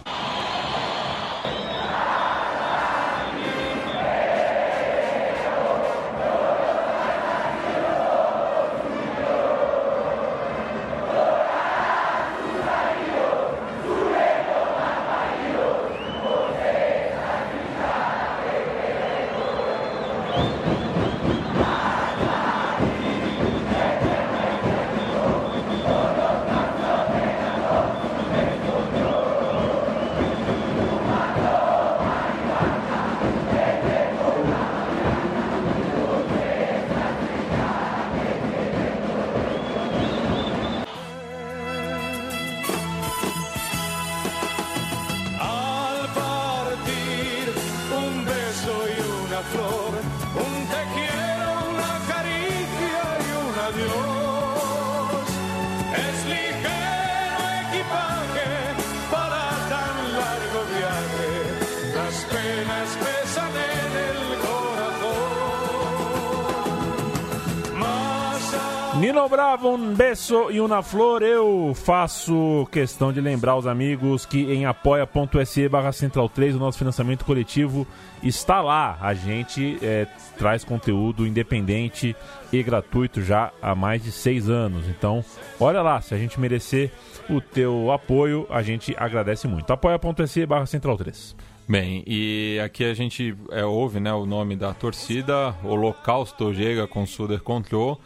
[70.20, 71.22] Beijo e uma flor.
[71.22, 76.76] Eu faço questão de lembrar os amigos que em apoia.se barra central 3 o nosso
[76.76, 77.86] financiamento coletivo
[78.22, 78.98] está lá.
[79.00, 80.06] A gente é,
[80.36, 82.14] traz conteúdo independente
[82.52, 84.86] e gratuito já há mais de seis anos.
[84.88, 85.24] Então,
[85.58, 86.92] olha lá, se a gente merecer
[87.28, 89.72] o teu apoio, a gente agradece muito.
[89.72, 91.34] apoia.se barra central 3.
[91.66, 97.06] Bem, e aqui a gente é, ouve né, o nome da torcida, Holocausto Gega com
[97.06, 97.98] Suder Control.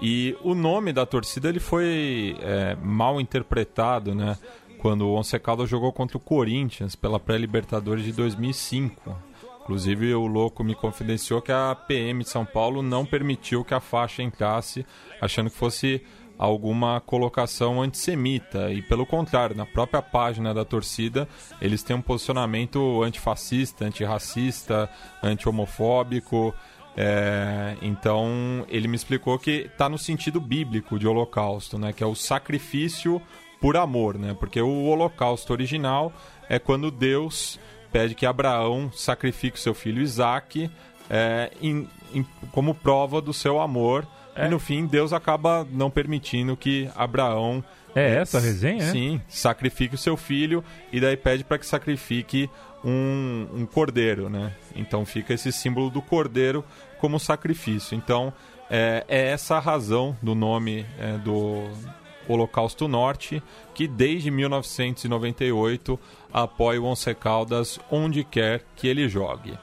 [0.00, 4.36] E o nome da torcida ele foi é, mal interpretado, né?
[4.78, 9.14] Quando o Once Caldas jogou contra o Corinthians pela pré-Libertadores de 2005.
[9.62, 13.78] Inclusive, o louco me confidenciou que a PM de São Paulo não permitiu que a
[13.78, 14.86] faixa entrasse,
[15.20, 16.02] achando que fosse
[16.40, 18.72] alguma colocação antissemita.
[18.72, 21.28] E pelo contrário, na própria página da torcida,
[21.60, 24.88] eles têm um posicionamento antifascista, antirracista,
[25.22, 26.54] anti-homofóbico.
[26.96, 31.92] É, então ele me explicou que está no sentido bíblico de holocausto, né?
[31.92, 33.22] Que é o sacrifício
[33.60, 34.36] por amor, né?
[34.38, 36.12] Porque o holocausto original
[36.48, 37.58] é quando Deus
[37.92, 40.70] pede que Abraão sacrifique seu filho Isaac
[41.08, 44.06] é, em, em, como prova do seu amor.
[44.34, 44.46] É.
[44.46, 47.62] E no fim, Deus acaba não permitindo que Abraão.
[47.94, 48.82] É essa a resenha?
[48.82, 48.90] É?
[48.90, 52.48] Sim, sacrifique o seu filho e daí pede para que sacrifique
[52.84, 54.54] um, um cordeiro, né?
[54.74, 56.64] Então fica esse símbolo do cordeiro
[56.98, 57.96] como sacrifício.
[57.96, 58.32] Então
[58.70, 61.68] é, é essa a razão do nome é, do
[62.28, 63.42] Holocausto Norte,
[63.74, 65.98] que desde 1998
[66.32, 69.58] apoia o Once Caldas onde quer que ele jogue.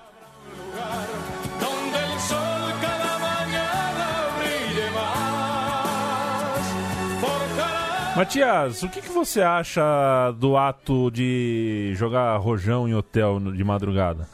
[8.17, 14.27] Matias, o que, que você acha do ato de jogar rojão em hotel de madrugada?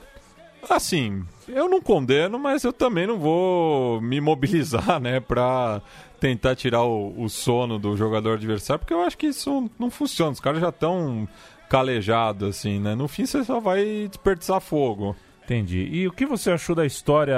[0.69, 5.81] Assim, eu não condeno, mas eu também não vou me mobilizar, né, pra
[6.17, 10.31] tentar tirar o, o sono do jogador adversário, porque eu acho que isso não funciona.
[10.31, 11.27] Os caras já estão
[11.67, 12.95] calejados, assim, né?
[12.95, 15.13] No fim você só vai desperdiçar fogo.
[15.45, 15.89] Entendi.
[15.91, 17.35] E o que você achou da história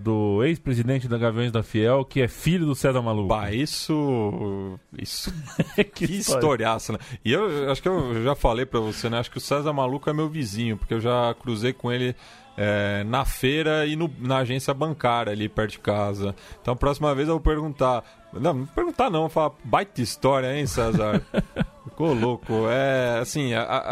[0.00, 3.28] do ex-presidente da Gaviões da Fiel, que é filho do César Maluco?
[3.28, 4.78] Bah, isso.
[4.96, 5.32] Isso.
[5.94, 6.98] que historiaça, né?
[7.24, 9.18] E eu, acho que eu já falei pra você, né?
[9.18, 12.14] Acho que o César Maluco é meu vizinho, porque eu já cruzei com ele
[12.56, 16.34] é, na feira e no- na agência bancária ali perto de casa.
[16.62, 18.04] Então, a próxima vez eu vou perguntar.
[18.32, 21.22] Não, não perguntar não, vou falar, baita história, hein, César?
[21.98, 22.68] Ficou louco.
[22.70, 23.82] É, assim, a, a-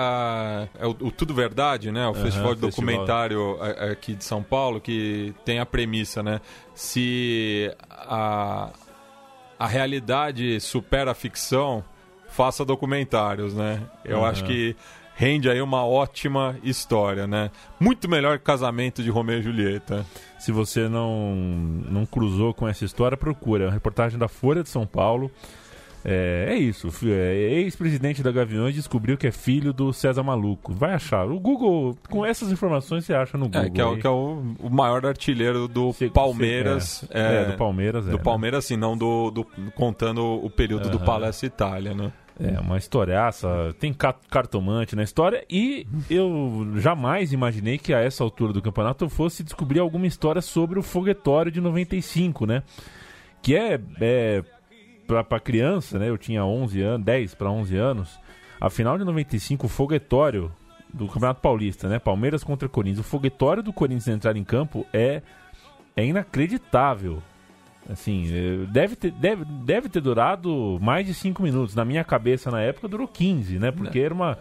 [0.63, 2.07] a- é o, o Tudo Verdade, né?
[2.07, 2.71] O festival de festival.
[2.71, 6.41] documentário a- aqui de São Paulo, que tem a premissa, né?
[6.75, 8.71] Se a,
[9.59, 11.83] a realidade supera a ficção,
[12.29, 13.83] faça documentários, né?
[14.05, 14.31] Eu Aham.
[14.31, 14.77] acho que
[15.17, 17.51] rende aí uma ótima história, né?
[17.81, 20.07] Muito melhor que Casamento de Romeu e Julieta.
[20.39, 23.65] Se você não, não cruzou com essa história, procura.
[23.65, 25.31] É uma reportagem da Folha de São Paulo.
[26.09, 26.89] É, é isso.
[27.05, 30.73] é, Ex-presidente da Gaviões descobriu que é filho do César Maluco.
[30.73, 31.27] Vai achar.
[31.27, 33.63] O Google, com essas informações, você acha no Google.
[33.65, 36.85] É, que é, o, que é o, o maior artilheiro do Se- Palmeiras.
[36.85, 38.23] se- é, é, do Palmeiras, é, Do né?
[38.23, 41.05] Palmeiras, assim, não do, do- contando o período do Aham.
[41.07, 42.13] Palestra Itália, né?
[42.39, 48.23] É, uma historiaça, tem ca- cartomante na história e eu jamais imaginei que a essa
[48.23, 52.63] altura do campeonato eu fosse descobrir alguma história sobre o foguetório de 95, né?
[53.41, 54.45] Que é, é
[55.07, 56.09] pra, pra criança, né?
[56.09, 58.21] Eu tinha 11 anos, 10 para 11 anos.
[58.61, 60.53] A final de 95, o foguetório
[60.93, 61.99] do Campeonato Paulista, né?
[61.99, 63.07] Palmeiras contra Corinthians.
[63.07, 65.23] O foguetório do Corinthians entrar em campo é,
[65.95, 67.23] é inacreditável.
[67.89, 71.75] Assim, eh, deve ter, deve, deve ter durado mais de 5 minutos.
[71.75, 73.71] Na minha cabeça, na época, durou 15, né?
[73.71, 74.37] Porque era uma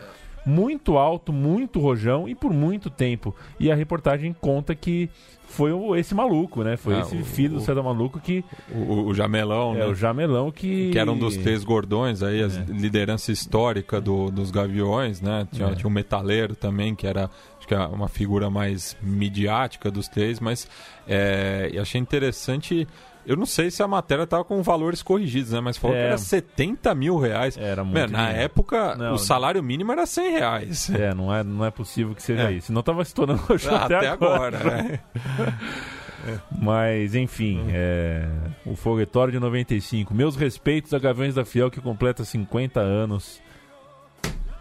[0.45, 3.35] muito alto, muito rojão e por muito tempo.
[3.59, 5.09] E a reportagem conta que
[5.47, 6.75] foi esse maluco, né?
[6.75, 9.85] Foi Ah, esse o- filho do César Maluco que O, o Jamelão, é né?
[9.85, 10.89] o Jamelão que...
[10.91, 12.65] Que era um dos três gordões aí, a É.
[12.67, 15.47] liderança histórica do- dos Gaviões, né?
[15.51, 15.75] Tinha, É.
[15.75, 20.39] tinha um metaleiro também, que era acho que é uma figura mais midiática dos três,
[20.39, 20.67] mas
[21.07, 22.87] é, achei interessante.
[23.25, 25.59] Eu não sei se a matéria tava com valores corrigidos, né?
[25.59, 25.99] Mas falou É.
[26.01, 27.57] que era 70 mil reais.
[27.57, 30.89] Era muito Mano, na época, Não, o salário mínimo era 100 reais.
[30.91, 32.53] É, não é, não é possível que seja É.
[32.53, 32.67] isso.
[32.67, 34.57] Senão tava estourando o show até, Até agora.
[34.59, 34.99] agora, né?
[36.59, 38.27] Mas, enfim, é,
[38.65, 40.13] o Foguetório de 95.
[40.13, 43.39] Meus respeitos a Gaviões da Fiel, que completa 50 anos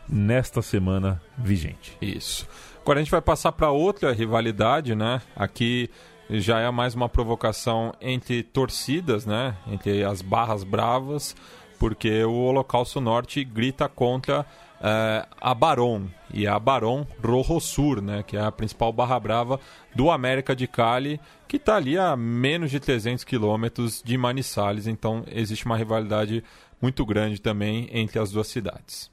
[0.08, 1.96] nesta semana vigente.
[2.02, 2.46] Isso.
[2.82, 5.22] Agora a gente vai passar para outra rivalidade, né?
[5.34, 5.88] Aqui
[6.30, 9.56] já é mais uma provocação entre torcidas, né?
[9.66, 11.36] Entre as barras bravas,
[11.78, 14.46] porque o Holocausto Norte grita contra
[14.80, 19.60] é, a Baron, e a Baron Rojo Sur, né, que é a principal barra brava
[19.94, 25.24] do América de Cali, que está ali a menos de 300 quilômetros de Manizales, então
[25.30, 26.42] existe uma rivalidade
[26.82, 29.10] muito grande também entre as duas cidades.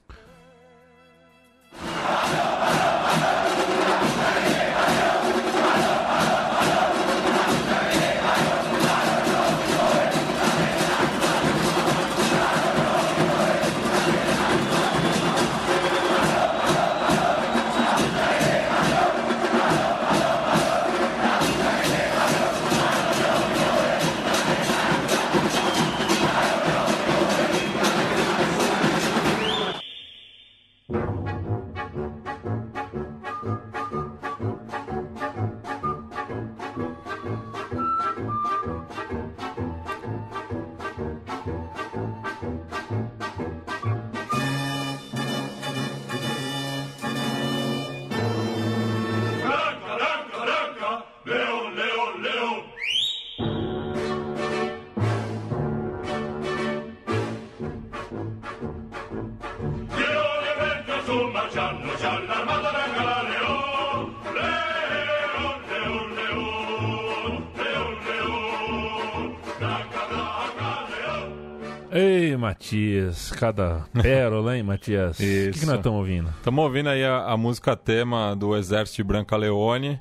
[72.72, 75.18] Matias, cada pérola, hein, Matias?
[75.18, 76.30] O que, que nós estamos ouvindo?
[76.30, 80.00] Estamos ouvindo aí a, a música tema do Exército de Branca Leone,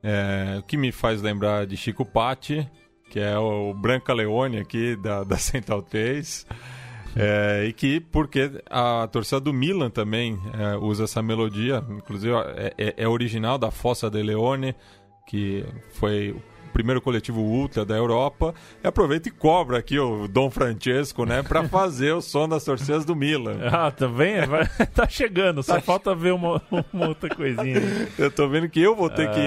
[0.00, 2.70] é, o que me faz lembrar de Chico Patti,
[3.10, 6.46] que é o Branca Leone aqui da, da Central 3.
[7.16, 12.74] É, e que, porque a torcida do Milan também é, usa essa melodia, inclusive é,
[12.78, 14.72] é- é original da Fossa de Leone,
[15.26, 16.40] que foi o
[16.74, 18.52] primeiro coletivo ultra da Europa.
[18.82, 23.04] E aproveita e cobra aqui o Dom Francesco, né, para fazer o som das torcidas
[23.06, 23.54] do Milan.
[23.72, 24.44] Ah, também?
[24.46, 26.60] Vai- tá chegando, só falta ver uma,
[26.92, 27.80] uma outra coisinha.
[28.18, 29.40] Eu tô vendo que eu vou ter que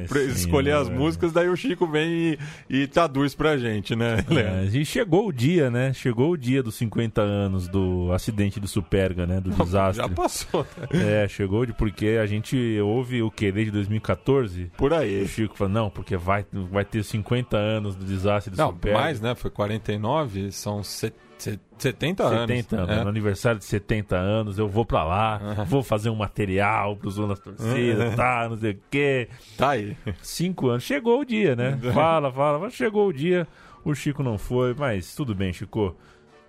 [0.00, 1.02] Ai, pre- escolher as senhora.
[1.04, 2.38] músicas, daí o Chico vem e,
[2.82, 4.76] e traduz pra gente, né, Leandro?
[4.76, 5.92] É, e chegou o dia, né?
[5.94, 9.40] Chegou o dia dos 50 anos do acidente do Superga, né?
[9.40, 10.02] Do desastre.
[10.02, 11.22] Já passou, né?
[11.24, 14.70] É, chegou de porque a gente ouve o que desde 2014.
[14.76, 15.26] Por O aí.
[15.28, 16.44] Chico falou, não, porque vai,
[16.74, 19.34] vai ter 50 anos do desastre do Não, mais, né?
[19.34, 22.40] Foi 49, são set, set, 70 anos.
[22.40, 23.02] 70 anos, né?
[23.02, 27.38] no aniversário de 70 anos, eu vou pra lá, vou fazer um material pros donos
[27.38, 29.28] das torcidas, tá, não sei o quê.
[29.56, 29.96] Tá aí.
[30.20, 31.78] Cinco anos, chegou o dia, né?
[31.94, 33.46] Fala, fala, mas chegou o dia,
[33.84, 35.96] o Chico não foi, mas tudo bem, Chico.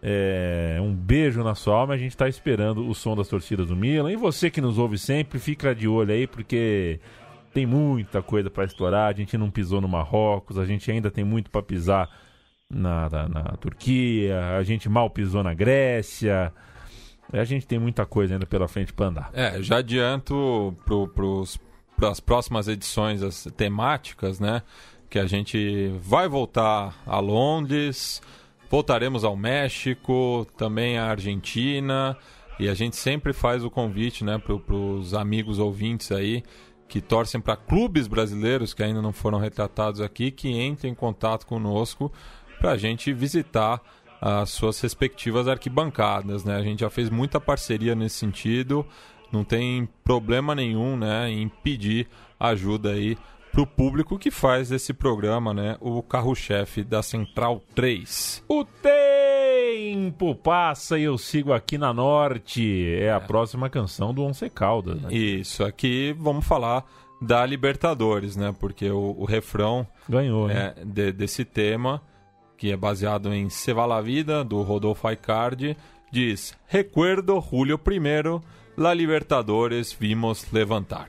[0.08, 3.76] É, um beijo na sua alma, a gente tá esperando o som das torcidas do
[3.76, 4.12] Milan.
[4.12, 7.00] E você que nos ouve sempre, fica de olho aí, porque
[7.56, 9.08] tem muita coisa pra explorar.
[9.08, 12.10] A gente não pisou no Marrocos, a gente ainda tem muito pra pisar
[12.70, 16.52] na, na, na Turquia, a gente mal pisou na Grécia.
[17.32, 19.30] A gente tem muita coisa ainda pela frente pra andar.
[19.34, 20.76] É, já adianto
[21.14, 21.58] pros,
[21.96, 24.62] pras próximas edições as temáticas, né?
[25.10, 28.22] Que a gente vai voltar a Londres,
[28.70, 32.18] voltaremos ao México, também à Argentina,
[32.60, 36.44] e a gente sempre faz o convite, né, pro, pros amigos ouvintes aí
[36.96, 41.46] que torcem para clubes brasileiros que ainda não foram retratados aqui, que entrem em contato
[41.46, 42.10] conosco
[42.58, 43.82] para a gente visitar
[44.22, 46.56] as suas respectivas arquibancadas, né?
[46.56, 48.86] A gente já fez muita parceria nesse sentido,
[49.30, 52.08] não tem problema nenhum, né, em pedir
[52.40, 53.18] ajuda aí
[53.52, 58.42] para o público que faz desse programa, né, o carro-chefe da Central 3.
[58.48, 58.64] O
[59.94, 62.88] tempo passa e eu sigo aqui na Norte.
[63.00, 65.02] É a próxima canção do Once Caldas.
[65.02, 65.14] Né?
[65.14, 66.84] Isso, aqui vamos falar
[67.22, 68.54] da Libertadores, né?
[68.60, 70.74] Porque o, o refrão Ganhou, né?
[70.78, 72.02] é, de- desse tema,
[72.58, 75.78] que é baseado em Se va la vida, do Rodolfo Aicardi,
[76.12, 78.42] diz: Recuerdo Julio I,
[78.78, 81.08] la Libertadores vimos levantar.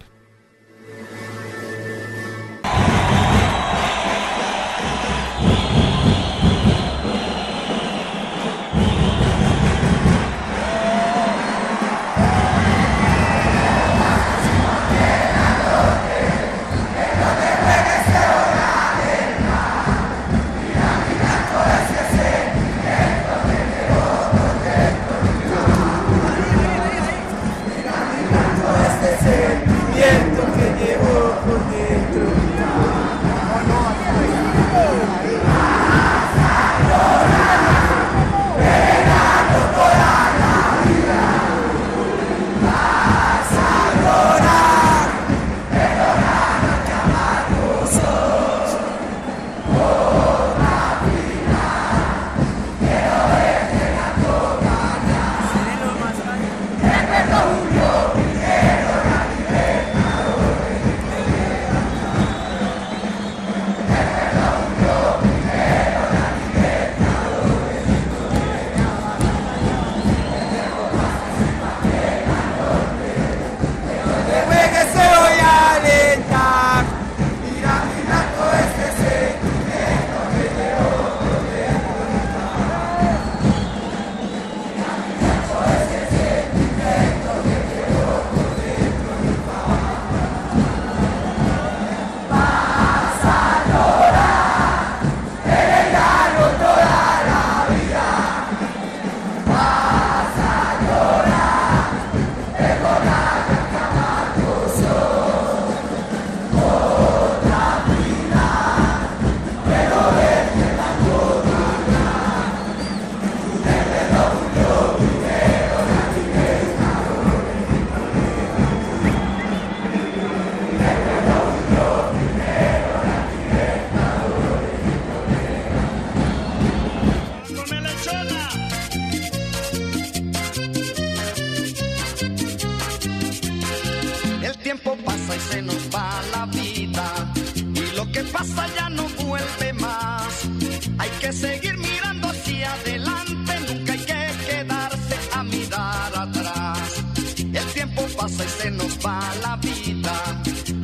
[148.17, 150.13] Pasa y se nos va la vida.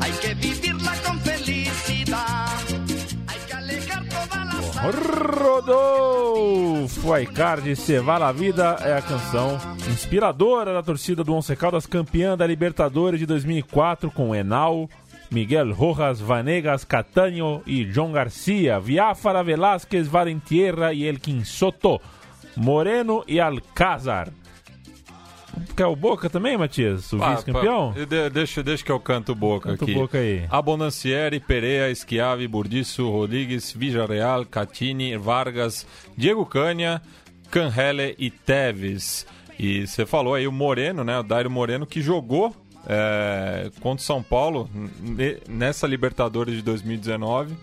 [0.01, 2.49] Hay que vivirla con felicidad.
[3.27, 4.63] Hay que alejar todas las
[5.43, 9.59] Rodolfo Aicardi, Cevala a Vida é a canção
[9.89, 14.89] inspiradora da torcida do Once Caldas, campeã da Libertadores de 2004 com Enal,
[15.31, 22.01] Miguel Rojas, Vanegas, Catanho e John Garcia, Viáfara, Velázquez, Valentierra e Elkin Soto,
[22.57, 24.31] Moreno e Alcázar.
[25.77, 27.13] Quer o Boca também, Matias?
[27.13, 27.95] O Ah, vice-campeão?
[28.33, 29.95] deixa, deixa que eu canto boca Canta o aqui.
[29.95, 30.45] Boca aí.
[30.51, 35.87] Abonancieri, Pereira, Schiavi, Burdiço, Rodrigues, Villarreal, Catini, Vargas,
[36.17, 37.01] Diego Cândia,
[37.51, 39.27] Canhele e Teves.
[39.59, 41.19] E você falou aí o Moreno, né?
[41.19, 42.55] O Dairo Moreno que jogou
[42.89, 44.69] é, contra o São Paulo
[45.01, 47.55] ne- nessa Libertadores de 2019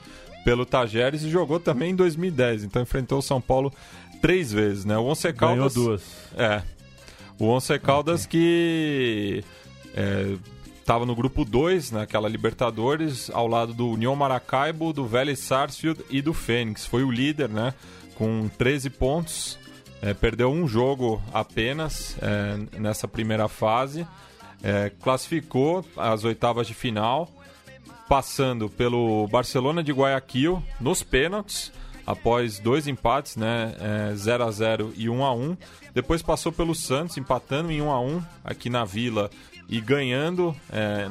[0.45, 2.63] pelo Tajeres e jogou também em 2010.
[2.63, 3.73] Então enfrentou o São Paulo
[4.21, 4.97] três vezes, né?
[4.97, 5.73] O Once Ganhou Caldas...
[5.73, 6.03] duas.
[6.37, 6.61] É.
[7.39, 9.43] O Once Caldas que
[10.79, 16.19] estava no grupo 2 naquela Libertadores, ao lado do União Maracaibo, do Vélez Sarsfield e
[16.19, 16.85] do Fênix.
[16.85, 17.73] Foi o líder, né?
[18.15, 19.59] Com 13 pontos.
[20.01, 24.07] É, perdeu um jogo apenas é, nessa primeira fase.
[24.63, 27.29] É, classificou às oitavas de final,
[28.07, 31.71] passando pelo Barcelona de Guayaquil nos pênaltis,
[32.09, 35.55] após dois empates, né, é, 0 a 0 e 1 a 1.
[35.93, 39.29] Depois passou pelo Santos, empatando em 1 a 1 aqui na Vila
[39.69, 41.07] e ganhando é,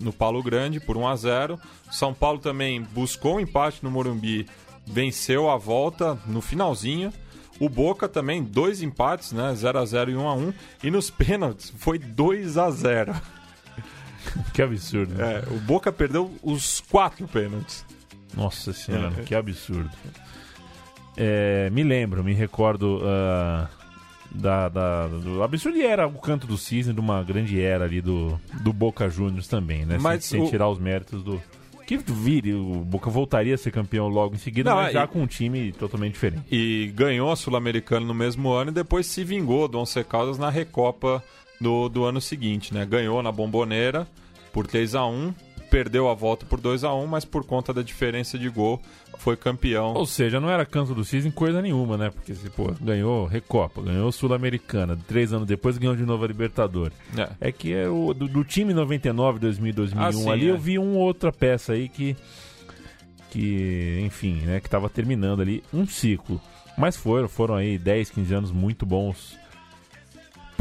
[0.00, 1.60] no Paulo Grande por 1 a 0.
[1.90, 4.48] São Paulo também buscou um empate no Morumbi,
[4.86, 7.12] venceu a volta no finalzinho.
[7.60, 11.10] O Boca também dois empates, né, 0 a 0 e 1 a 1, e nos
[11.10, 13.14] pênaltis foi 2 a 0.
[14.54, 15.14] Que absurdo.
[15.14, 15.42] né?
[15.44, 17.84] É, o Boca perdeu os quatro pênaltis.
[18.34, 19.22] Nossa senhora, É.
[19.22, 19.90] que absurdo.
[21.16, 23.68] É, me lembro, me recordo ah,
[24.30, 28.00] da, da- do absurdo e era o canto do cisne de uma grande era ali
[28.00, 29.98] do, do Boca Juniors também, né?
[30.00, 31.40] Mas sem, sem o- tirar os méritos do.
[31.86, 35.08] Que vire, o Boca voltaria a ser campeão logo em seguida, Não, mas já e-
[35.08, 36.44] com um time totalmente diferente.
[36.50, 40.48] E ganhou a Sul-Americana no mesmo ano e depois se vingou do Once Caldas na
[40.48, 41.22] Recopa
[41.60, 42.86] do, do ano seguinte, né?
[42.86, 44.06] Ganhou na Bomboneira
[44.52, 45.34] por 3 a 1
[45.72, 48.78] perdeu a volta por 2 a 1 mas por conta da diferença de gol
[49.16, 49.94] foi campeão.
[49.94, 52.10] Ou seja, não era canto do cisne coisa nenhuma, né?
[52.10, 56.94] Porque se, pô, ganhou Recopa, ganhou Sul-Americana, três anos depois ganhou de novo a Libertadores.
[57.16, 57.48] É.
[57.48, 60.50] É que é o, do, do time 99, 2000, 2001 Ah, sim, ali, é.
[60.50, 62.14] eu vi uma outra peça aí que,
[63.30, 66.38] que enfim, né, que tava terminando ali um ciclo.
[66.76, 69.40] Mas foram, foram aí 10, 15 anos muito bons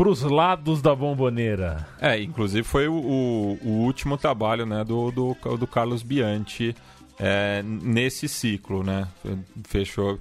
[0.01, 1.87] pros lados da bomboneira.
[1.99, 6.75] É, inclusive foi o, o- o último trabalho né, do, do, do Carlos Bianchi
[7.19, 9.07] é, nesse ciclo, né?
[9.67, 10.17] Fechou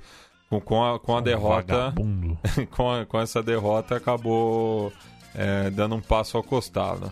[0.51, 1.75] com, com a, com a derrota.
[1.75, 2.39] Vagabundo.
[2.77, 4.93] com, a- com essa derrota acabou
[5.35, 7.11] é, dando um passo ao costado.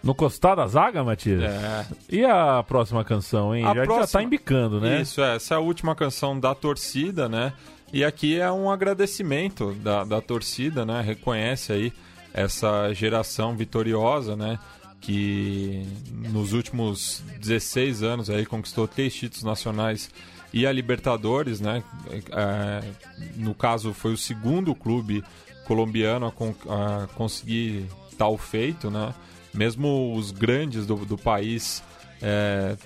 [0.00, 1.42] No costado da zaga, Matias?
[1.42, 3.64] É, E a próxima canção, hein?
[3.64, 5.00] A já, já próxima- tá embicando, né?
[5.00, 7.52] Isso, é, essa é a última canção da torcida, né?
[7.92, 11.00] E aqui é um agradecimento da, da torcida, né?
[11.00, 11.92] Reconhece aí
[12.34, 14.58] essa geração vitoriosa, né?
[15.00, 15.86] Que
[16.30, 20.10] nos últimos 16 anos aí conquistou três títulos nacionais
[20.52, 21.82] e a Libertadores, né?
[22.30, 22.84] É,
[23.36, 25.24] no caso, foi o segundo clube
[25.66, 27.86] colombiano a, con- a conseguir
[28.18, 29.14] tal feito, né?
[29.54, 31.82] Mesmo os grandes do, do país
[32.20, 32.76] é,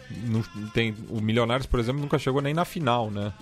[0.72, 3.32] tem, o Milionários, por exemplo, nunca chegou nem na final, né?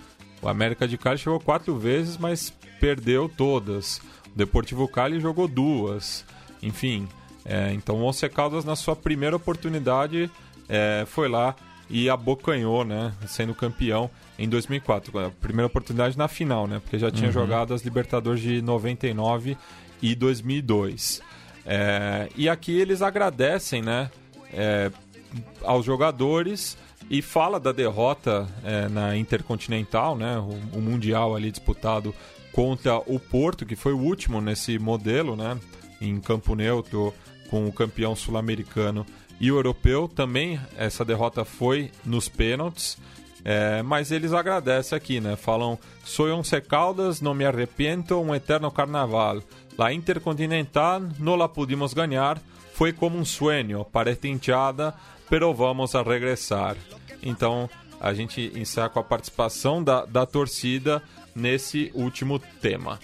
[0.43, 3.99] O América de Cali chegou quatro vezes, mas perdeu todas.
[4.33, 6.25] O Deportivo Cali jogou duas.
[6.63, 7.09] Enfim,
[7.45, 10.31] é, então o Once Caldas, na sua primeira oportunidade,
[10.69, 11.55] é, foi lá
[11.89, 13.13] e abocanhou, né?
[13.27, 15.19] Sendo campeão em 2004.
[15.19, 16.81] A primeira oportunidade na final, né?
[16.81, 19.57] Porque já tinha jogado as Libertadores de 99
[20.01, 21.21] e 2002.
[21.67, 24.11] É, e aqui eles agradecem, né?
[24.53, 24.91] é,
[25.63, 26.77] aos jogadores
[27.11, 32.15] e fala da derrota é, na Intercontinental, né, o, o mundial ali disputado
[32.53, 35.59] contra o Porto, que foi o último nesse modelo, né,
[36.01, 37.13] em campo neutro
[37.51, 39.05] com o campeão sul-americano
[39.41, 40.07] e o europeu.
[40.09, 42.97] Também essa derrota foi nos pênaltis.
[43.43, 45.35] É, mas eles agradecem aqui, né?
[45.35, 49.43] Falam: Soy once caldas, não me arrepiento, um eterno carnaval.
[49.79, 52.39] La Intercontinental não la pudimos ganhar,
[52.75, 54.95] foi como um sueño para esta hinchada,
[55.31, 56.77] pero vamos a regressar.
[57.23, 57.69] Então
[58.01, 61.03] a gente encerra com a participação da, da torcida
[61.35, 62.99] nesse último tema.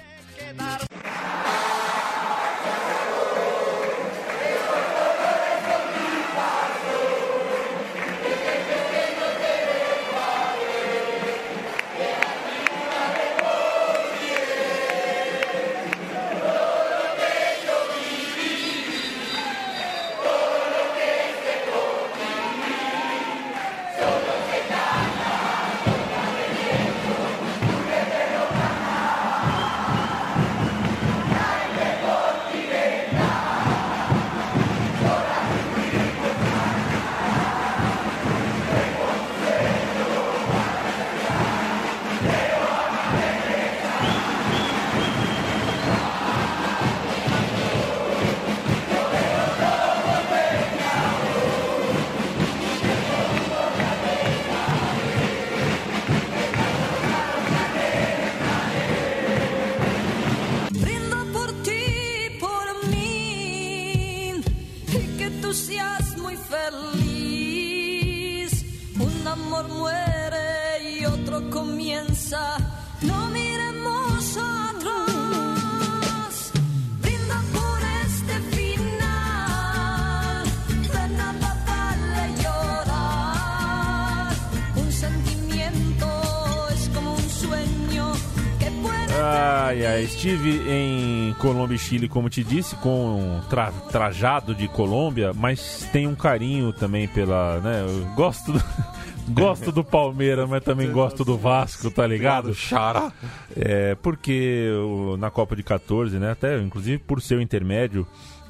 [90.16, 96.08] Estive em Colômbia e Chile, como te disse, com tra- trajado de Colômbia, mas tenho
[96.10, 98.62] um carinho também pela, né, eu gosto do,
[99.28, 102.54] gosto do Palmeiras, mas também gosto do Vasco, tá ligado?
[102.54, 103.12] Xará.
[103.54, 108.06] É, porque o- na Copa de 14, né, até inclusive por seu intermédio,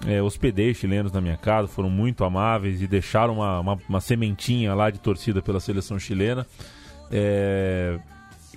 [0.06, 4.72] é, hospedei chilenos na minha casa, foram muito amáveis e deixaram uma, uma, uma sementinha
[4.72, 6.46] lá de torcida pela seleção chilena.
[7.10, 7.98] É,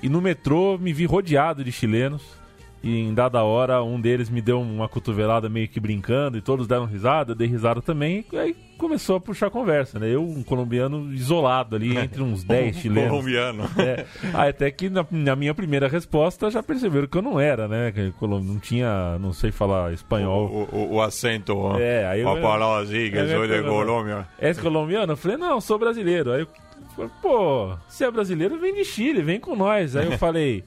[0.02, 2.38] e no metrô me vi rodeado de chilenos.
[2.82, 6.66] E em dada hora, um deles me deu uma cotovelada meio que brincando, e todos
[6.68, 10.08] deram risada, eu dei risada também, e aí começou a puxar conversa, né?
[10.10, 13.10] Eu, um colombiano isolado ali, entre uns 10 chilenos.
[13.12, 13.64] Colombiano.
[13.80, 14.06] É.
[14.34, 17.92] Até que na, na minha primeira resposta já perceberam que eu não era, né?
[17.92, 20.68] Que não tinha, não sei falar espanhol.
[20.72, 21.78] O, o, o acento, ó.
[21.78, 24.28] É, aí eu- Uma palavra assim, que É, sou de é, Colômbia.
[24.40, 25.12] És colombiano?
[25.14, 26.32] Eu falei, não, sou brasileiro.
[26.32, 26.48] Aí eu
[26.96, 29.96] falei, pô, se é brasileiro, vem de Chile, vem com nós.
[29.98, 30.64] Aí eu falei,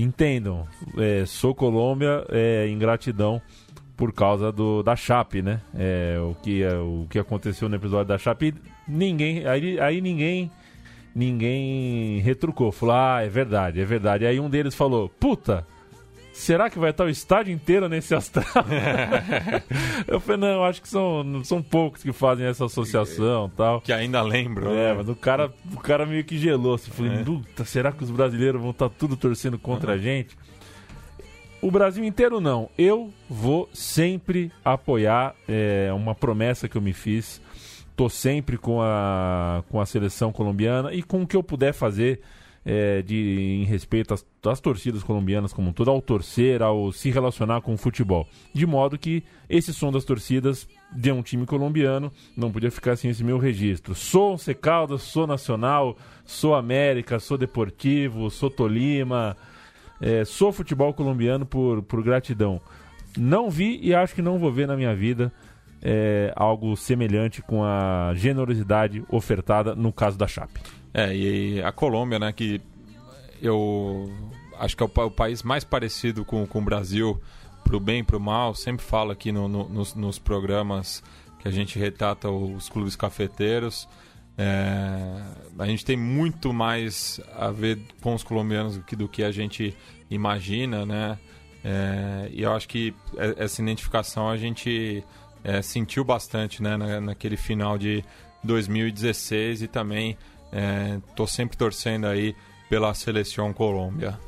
[0.00, 3.40] entendam, é, sou Colômbia, é, ingratidão
[3.96, 5.60] por causa do, da Chape, né?
[5.74, 8.54] É, o, que, é, o que aconteceu no episódio da Chape,
[8.86, 10.50] ninguém, aí, aí ninguém,
[11.14, 12.70] ninguém retrucou.
[12.70, 14.24] Falou, ah, é verdade, é verdade.
[14.24, 15.66] Aí um deles falou, puta,
[16.38, 18.44] será que vai estar o estádio inteiro nesse astral?
[20.06, 23.80] eu falei, não, acho que são, são poucos que fazem essa associação e tal.
[23.80, 24.94] Que ainda lembro, É, né?
[24.94, 26.74] mas o cara, o cara meio que gelou.
[26.74, 30.36] Assim, falei, puta, será que os brasileiros vão estar tudo torcendo contra a gente?
[31.60, 32.70] O Brasil inteiro não.
[32.78, 35.34] Eu vou sempre apoiar.
[35.48, 37.42] É uma promessa que eu me fiz.
[37.96, 42.20] Tô sempre com a, com a seleção colombiana e com o que eu puder fazer
[42.64, 47.10] é, de, em respeito às, às torcidas colombianas como um todo, ao torcer, ao se
[47.10, 48.26] relacionar com o futebol.
[48.52, 53.10] De modo que esse som das torcidas de um time colombiano não podia ficar sem
[53.10, 53.94] esse meu registro.
[53.94, 59.36] Sou Once Caldas, sou Nacional, sou América, sou Deportivo, sou Tolima,
[60.00, 62.60] é, sou futebol colombiano por, por gratidão.
[63.16, 65.32] Não vi e acho que não vou ver na minha vida
[65.82, 70.60] é, algo semelhante com a generosidade ofertada no caso da Chape.
[70.94, 72.60] É, e a Colômbia, né, que
[73.42, 74.10] eu
[74.58, 77.20] acho que é o, o país mais parecido com, com o Brasil,
[77.64, 81.02] pro bem e pro mal, sempre falo aqui no- no- nos, nos programas
[81.38, 83.88] que a gente retrata os clubes cafeteiros.
[84.36, 85.22] É,
[85.58, 89.30] a gente tem muito mais a ver com os colombianos do que, do que a
[89.30, 89.76] gente
[90.10, 91.18] imagina, né?
[91.64, 95.04] É, e eu acho que e- essa identificação a gente
[95.44, 96.76] é, sentiu bastante, né?
[96.76, 98.02] Na, naquele final de
[98.44, 100.16] 2016 e também
[101.08, 102.34] estou sempre torcendo aí
[102.68, 104.18] pela seleção Colômbia.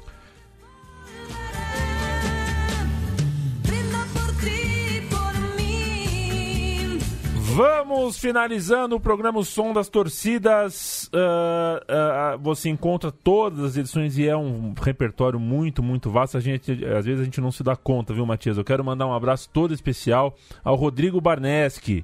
[7.52, 11.10] Vamos finalizando o programa O Som das Torcidas.
[11.12, 16.38] Ah, ah, você encontra todas as edições e é um repertório muito, muito vasto.
[16.38, 18.56] A gente, às vezes a gente não se dá conta, viu, Matias?
[18.56, 22.02] Eu quero mandar um abraço todo especial ao Rodrigo Barneski,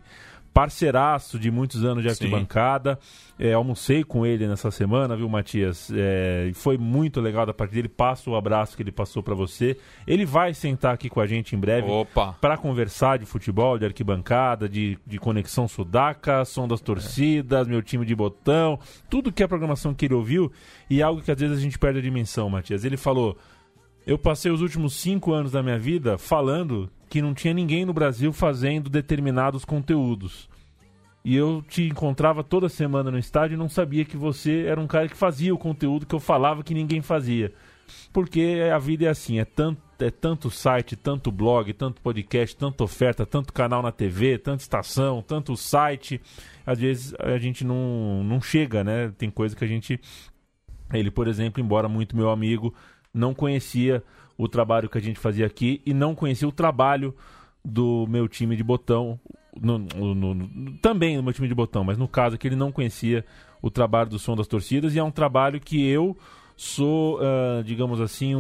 [0.57, 2.99] parceiraço de muitos anos de arquibancada.
[3.39, 5.93] É, almocei com ele nessa semana, viu, Matias?
[5.95, 7.91] É, foi muito legal da parte dele.
[7.91, 9.77] Passo o abraço que ele passou para você.
[10.07, 11.87] Ele vai sentar aqui com a gente em breve
[12.41, 18.07] para conversar de futebol, de arquibancada, de, de conexão sudaca, som das torcidas, meu time
[18.07, 18.79] de botão,
[19.11, 20.51] tudo que é a programação que ele ouviu
[20.89, 22.83] e algo que às vezes a gente perde a dimensão, Matias.
[22.83, 23.37] Ele falou:
[24.07, 27.93] Eu passei os últimos cinco anos da minha vida falando que não tinha ninguém no
[27.93, 30.49] Brasil fazendo determinados conteúdos.
[31.25, 34.87] E eu te encontrava toda semana no estádio e não sabia que você era um
[34.87, 37.53] cara que fazia o conteúdo que eu falava que ninguém fazia.
[38.13, 42.85] Porque a vida é assim, é tanto, é tanto site, tanto blog, tanto podcast, tanta
[42.85, 46.21] oferta, tanto canal na TV, tanta estação, tanto site.
[46.65, 49.13] Às vezes a gente não, não chega, né?
[49.19, 50.01] Tem coisa que a gente.
[50.93, 52.73] Ele, por exemplo, embora muito meu amigo,
[53.13, 54.03] não conhecia
[54.39, 57.15] o trabalho que a gente fazia aqui e não conhecia o trabalho
[57.65, 59.19] do meu time de botão.
[59.59, 62.71] no- no- no- também no meu time de botão, mas no caso que ele não
[62.71, 63.25] conhecia
[63.63, 66.15] o trabalho do som das torcidas e é um trabalho que eu
[66.55, 68.39] sou, ah, digamos assim, um,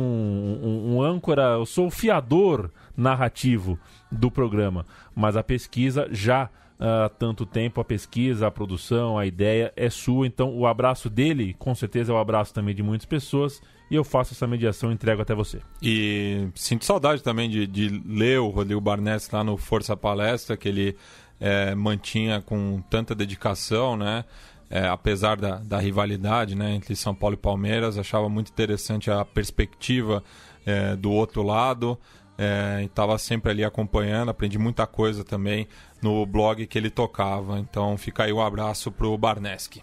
[0.63, 3.79] um, um âncora, eu sou o fiador narrativo
[4.13, 4.85] do programa,
[5.15, 10.27] mas a pesquisa já há tanto tempo, a pesquisa, a produção, a ideia é sua,
[10.27, 14.05] então o abraço dele, com certeza é o abraço também de muitas pessoas e eu
[14.05, 15.61] faço essa mediação e entrego até você.
[15.81, 20.69] E sinto saudade também de, de ler o Rodrigo Barnes lá no Força Palestra, que
[20.69, 20.97] ele
[21.41, 24.25] é, mantinha com tanta dedicação, né?
[24.69, 29.25] É, apesar da, da rivalidade né, entre São Paulo e Palmeiras, achava muito interessante a
[29.25, 30.25] perspectiva
[30.65, 31.97] é, do outro lado.
[32.37, 35.69] É, estava sempre ali acompanhando, aprendi muita coisa também
[36.03, 37.61] no blog que ele tocava.
[37.61, 39.83] Então fica aí o um abraço pro Barneski.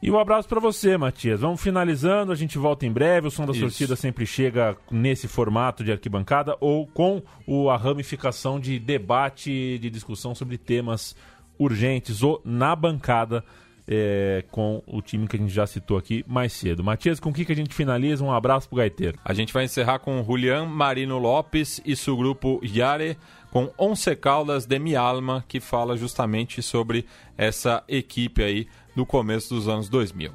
[0.00, 1.40] E um abraço para você, Matias.
[1.40, 3.26] Vamos finalizando, a gente volta em breve.
[3.26, 3.62] O som da Isso.
[3.62, 7.20] torcida sempre chega nesse formato de arquibancada ou com
[7.68, 11.16] a ramificação de debate, de discussão sobre temas
[11.58, 13.44] urgentes ou na bancada
[13.88, 16.84] é, com o time que a gente já citou aqui mais cedo.
[16.84, 18.22] Matias, com o que, que a gente finaliza?
[18.22, 19.18] Um abraço pro Gaiteiro.
[19.24, 23.16] A gente vai encerrar com Julián Marino Lopes e seu grupo Yare
[23.50, 28.68] com Once Caldas de Mi Alma, que fala justamente sobre essa equipe aí
[28.98, 30.34] do começo dos anos 2000.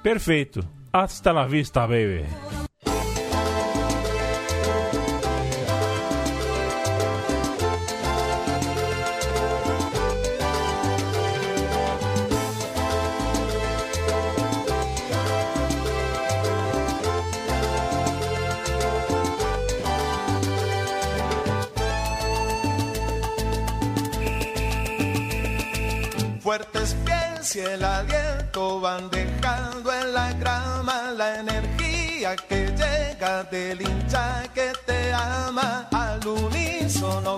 [0.00, 0.64] Perfeito.
[0.92, 2.24] Hasta la vista, baby.
[26.40, 26.94] Fuertes
[27.52, 34.72] y el aliento van dejando en la grama la energía que llega del hincha que
[34.86, 35.86] te ama.
[35.92, 37.36] Al unísono